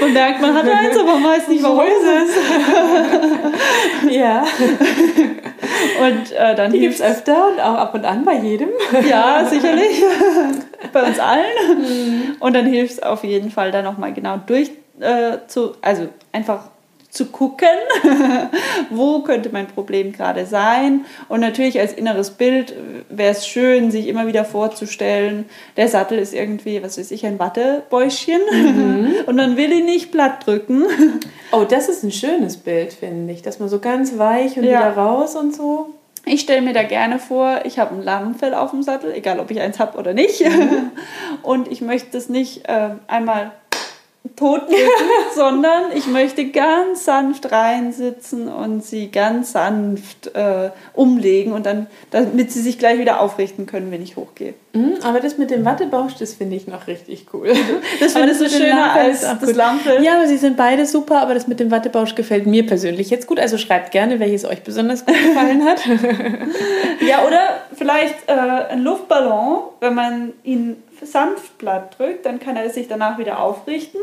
Man 0.00 0.14
merkt, 0.14 0.40
man 0.40 0.54
hat 0.54 0.64
eins, 0.66 0.96
aber 0.96 1.18
man 1.18 1.24
weiß 1.24 1.48
nicht, 1.48 1.62
warum. 1.62 1.80
Ja, 4.10 4.44
Und 6.00 6.32
äh, 6.32 6.54
dann 6.54 6.72
die 6.72 6.80
gibt 6.80 6.94
es 6.94 7.02
öfter 7.02 7.48
und 7.48 7.60
auch 7.60 7.74
ab 7.74 7.94
und 7.94 8.04
an 8.04 8.24
bei 8.24 8.36
jedem. 8.36 8.68
Ja, 9.08 9.44
sicherlich. 9.44 10.02
Bei 10.92 11.02
uns 11.02 11.18
allen. 11.18 12.36
Und 12.40 12.54
dann 12.54 12.66
hilft 12.66 12.94
es 12.94 13.02
auf 13.02 13.24
jeden 13.24 13.50
Fall, 13.50 13.72
da 13.72 13.82
nochmal 13.82 14.12
genau 14.12 14.38
durch 14.46 14.70
äh, 15.00 15.38
zu, 15.46 15.74
also 15.82 16.08
einfach 16.32 16.70
zu 17.10 17.26
gucken, 17.26 17.68
wo 18.90 19.20
könnte 19.20 19.48
mein 19.50 19.66
Problem 19.66 20.12
gerade 20.12 20.44
sein. 20.46 21.04
Und 21.28 21.40
natürlich 21.40 21.80
als 21.80 21.92
inneres 21.92 22.30
Bild 22.30 22.74
wäre 23.08 23.32
es 23.32 23.46
schön, 23.46 23.90
sich 23.90 24.08
immer 24.08 24.26
wieder 24.26 24.44
vorzustellen, 24.44 25.46
der 25.76 25.88
Sattel 25.88 26.18
ist 26.18 26.34
irgendwie, 26.34 26.82
was 26.82 26.98
weiß 26.98 27.10
ich, 27.10 27.24
ein 27.24 27.38
Wattebäuschen. 27.38 28.40
Und 29.26 29.36
dann 29.38 29.56
will 29.56 29.72
ich 29.72 29.84
nicht 29.84 30.12
platt 30.12 30.46
drücken. 30.46 30.84
Oh, 31.50 31.64
das 31.64 31.88
ist 31.88 32.02
ein 32.04 32.12
schönes 32.12 32.58
Bild, 32.58 32.92
finde 32.92 33.32
ich, 33.32 33.40
dass 33.40 33.58
man 33.58 33.70
so 33.70 33.78
ganz 33.78 34.18
weich 34.18 34.58
und 34.58 34.64
Ja. 34.64 34.80
wieder 34.80 34.96
raus 34.98 35.34
und 35.34 35.56
so. 35.56 35.94
Ich 36.26 36.42
stelle 36.42 36.60
mir 36.60 36.74
da 36.74 36.82
gerne 36.82 37.18
vor, 37.18 37.60
ich 37.64 37.78
habe 37.78 37.94
ein 37.94 38.02
Lammfell 38.02 38.52
auf 38.52 38.72
dem 38.72 38.82
Sattel, 38.82 39.14
egal 39.14 39.40
ob 39.40 39.50
ich 39.50 39.58
eins 39.58 39.78
habe 39.78 39.96
oder 39.96 40.12
nicht. 40.12 40.44
Und 41.42 41.68
ich 41.72 41.80
möchte 41.80 42.18
es 42.18 42.28
nicht 42.28 42.68
äh, 42.68 42.90
einmal 43.06 43.52
totdrücken, 44.38 44.76
sondern 45.34 45.92
ich 45.94 46.06
möchte 46.06 46.46
ganz 46.46 47.04
sanft 47.04 47.50
reinsitzen 47.50 48.48
und 48.48 48.84
sie 48.84 49.10
ganz 49.10 49.52
sanft 49.52 50.34
äh, 50.34 50.70
umlegen 50.94 51.52
und 51.52 51.66
dann, 51.66 51.86
damit 52.10 52.52
sie 52.52 52.60
sich 52.60 52.78
gleich 52.78 52.98
wieder 52.98 53.20
aufrichten 53.20 53.66
können, 53.66 53.90
wenn 53.90 54.02
ich 54.02 54.16
hochgehe. 54.16 54.54
Mhm, 54.72 54.98
aber 55.02 55.20
das 55.20 55.38
mit 55.38 55.50
dem 55.50 55.64
Wattebausch, 55.64 56.14
das 56.18 56.34
finde 56.34 56.56
ich 56.56 56.66
noch 56.66 56.86
richtig 56.86 57.26
cool. 57.32 57.52
Das 58.00 58.12
findest 58.12 58.40
du 58.40 58.44
mit 58.44 58.52
dem 58.52 58.60
schöner 58.60 58.76
Lammfell 58.76 59.06
als 59.06 59.40
das. 59.40 59.54
Lammfell? 59.54 60.04
Ja, 60.04 60.14
aber 60.16 60.28
sie 60.28 60.36
sind 60.36 60.56
beide 60.56 60.86
super, 60.86 61.20
aber 61.20 61.34
das 61.34 61.48
mit 61.48 61.58
dem 61.58 61.70
Wattebausch 61.70 62.14
gefällt 62.14 62.46
mir 62.46 62.66
persönlich 62.66 63.10
jetzt 63.10 63.26
gut. 63.26 63.40
Also 63.40 63.58
schreibt 63.58 63.90
gerne, 63.90 64.20
welches 64.20 64.44
euch 64.44 64.62
besonders 64.62 65.04
gut 65.04 65.16
gefallen 65.16 65.64
hat. 65.64 65.80
Ja, 67.00 67.24
oder 67.26 67.62
vielleicht 67.74 68.28
äh, 68.28 68.32
ein 68.32 68.80
Luftballon, 68.80 69.60
wenn 69.80 69.94
man 69.94 70.32
ihn 70.42 70.82
sanft 71.02 71.56
platt 71.58 71.96
drückt, 71.98 72.26
dann 72.26 72.40
kann 72.40 72.56
er 72.56 72.70
sich 72.70 72.88
danach 72.88 73.18
wieder 73.18 73.40
aufrichten. 73.40 74.00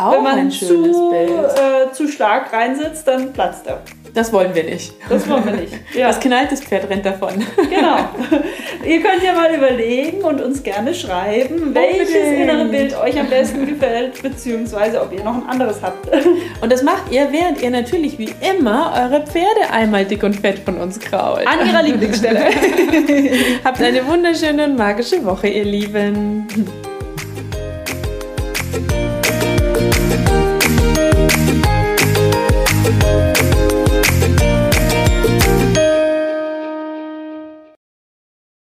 Auch 0.00 0.12
Wenn 0.12 0.22
man 0.22 0.38
ein 0.38 0.52
schönes 0.52 0.96
zu, 0.96 1.10
Bild. 1.10 1.28
äh, 1.28 1.92
zu 1.92 2.06
stark 2.06 2.52
reinsetzt, 2.52 3.08
dann 3.08 3.32
platzt 3.32 3.66
er. 3.66 3.80
Das 4.14 4.32
wollen 4.32 4.54
wir 4.54 4.62
nicht. 4.62 4.94
Das 5.08 5.28
wollen 5.28 5.44
wir 5.44 5.52
nicht. 5.54 5.74
Ja. 5.94 6.06
Das 6.06 6.20
knalltes 6.20 6.60
Pferd 6.62 6.88
rennt 6.88 7.04
davon. 7.04 7.30
Genau. 7.56 7.96
Ihr 8.86 9.02
könnt 9.02 9.22
ja 9.24 9.32
mal 9.34 9.52
überlegen 9.52 10.22
und 10.22 10.40
uns 10.40 10.62
gerne 10.62 10.94
schreiben, 10.94 11.74
welches 11.74 12.08
Unbedingt. 12.14 12.40
innere 12.42 12.64
Bild 12.66 12.96
euch 12.96 13.18
am 13.18 13.28
besten 13.28 13.66
gefällt, 13.66 14.22
beziehungsweise 14.22 15.02
ob 15.02 15.12
ihr 15.12 15.24
noch 15.24 15.34
ein 15.34 15.48
anderes 15.48 15.78
habt. 15.82 16.08
Und 16.60 16.72
das 16.72 16.82
macht 16.82 17.10
ihr, 17.10 17.28
während 17.32 17.60
ihr 17.60 17.70
natürlich 17.70 18.18
wie 18.18 18.32
immer 18.50 18.92
eure 18.96 19.26
Pferde 19.26 19.70
einmal 19.72 20.04
dick 20.04 20.22
und 20.22 20.34
fett 20.40 20.60
von 20.60 20.76
uns 20.78 20.98
krault. 20.98 21.46
An 21.46 21.66
ihrer 21.68 21.82
Lieblingsstelle. 21.82 22.40
Habt 23.64 23.82
eine 23.82 24.06
wunderschöne 24.06 24.64
und 24.64 24.76
magische 24.76 25.24
Woche, 25.24 25.48
ihr 25.48 25.64
Lieben. 25.64 26.46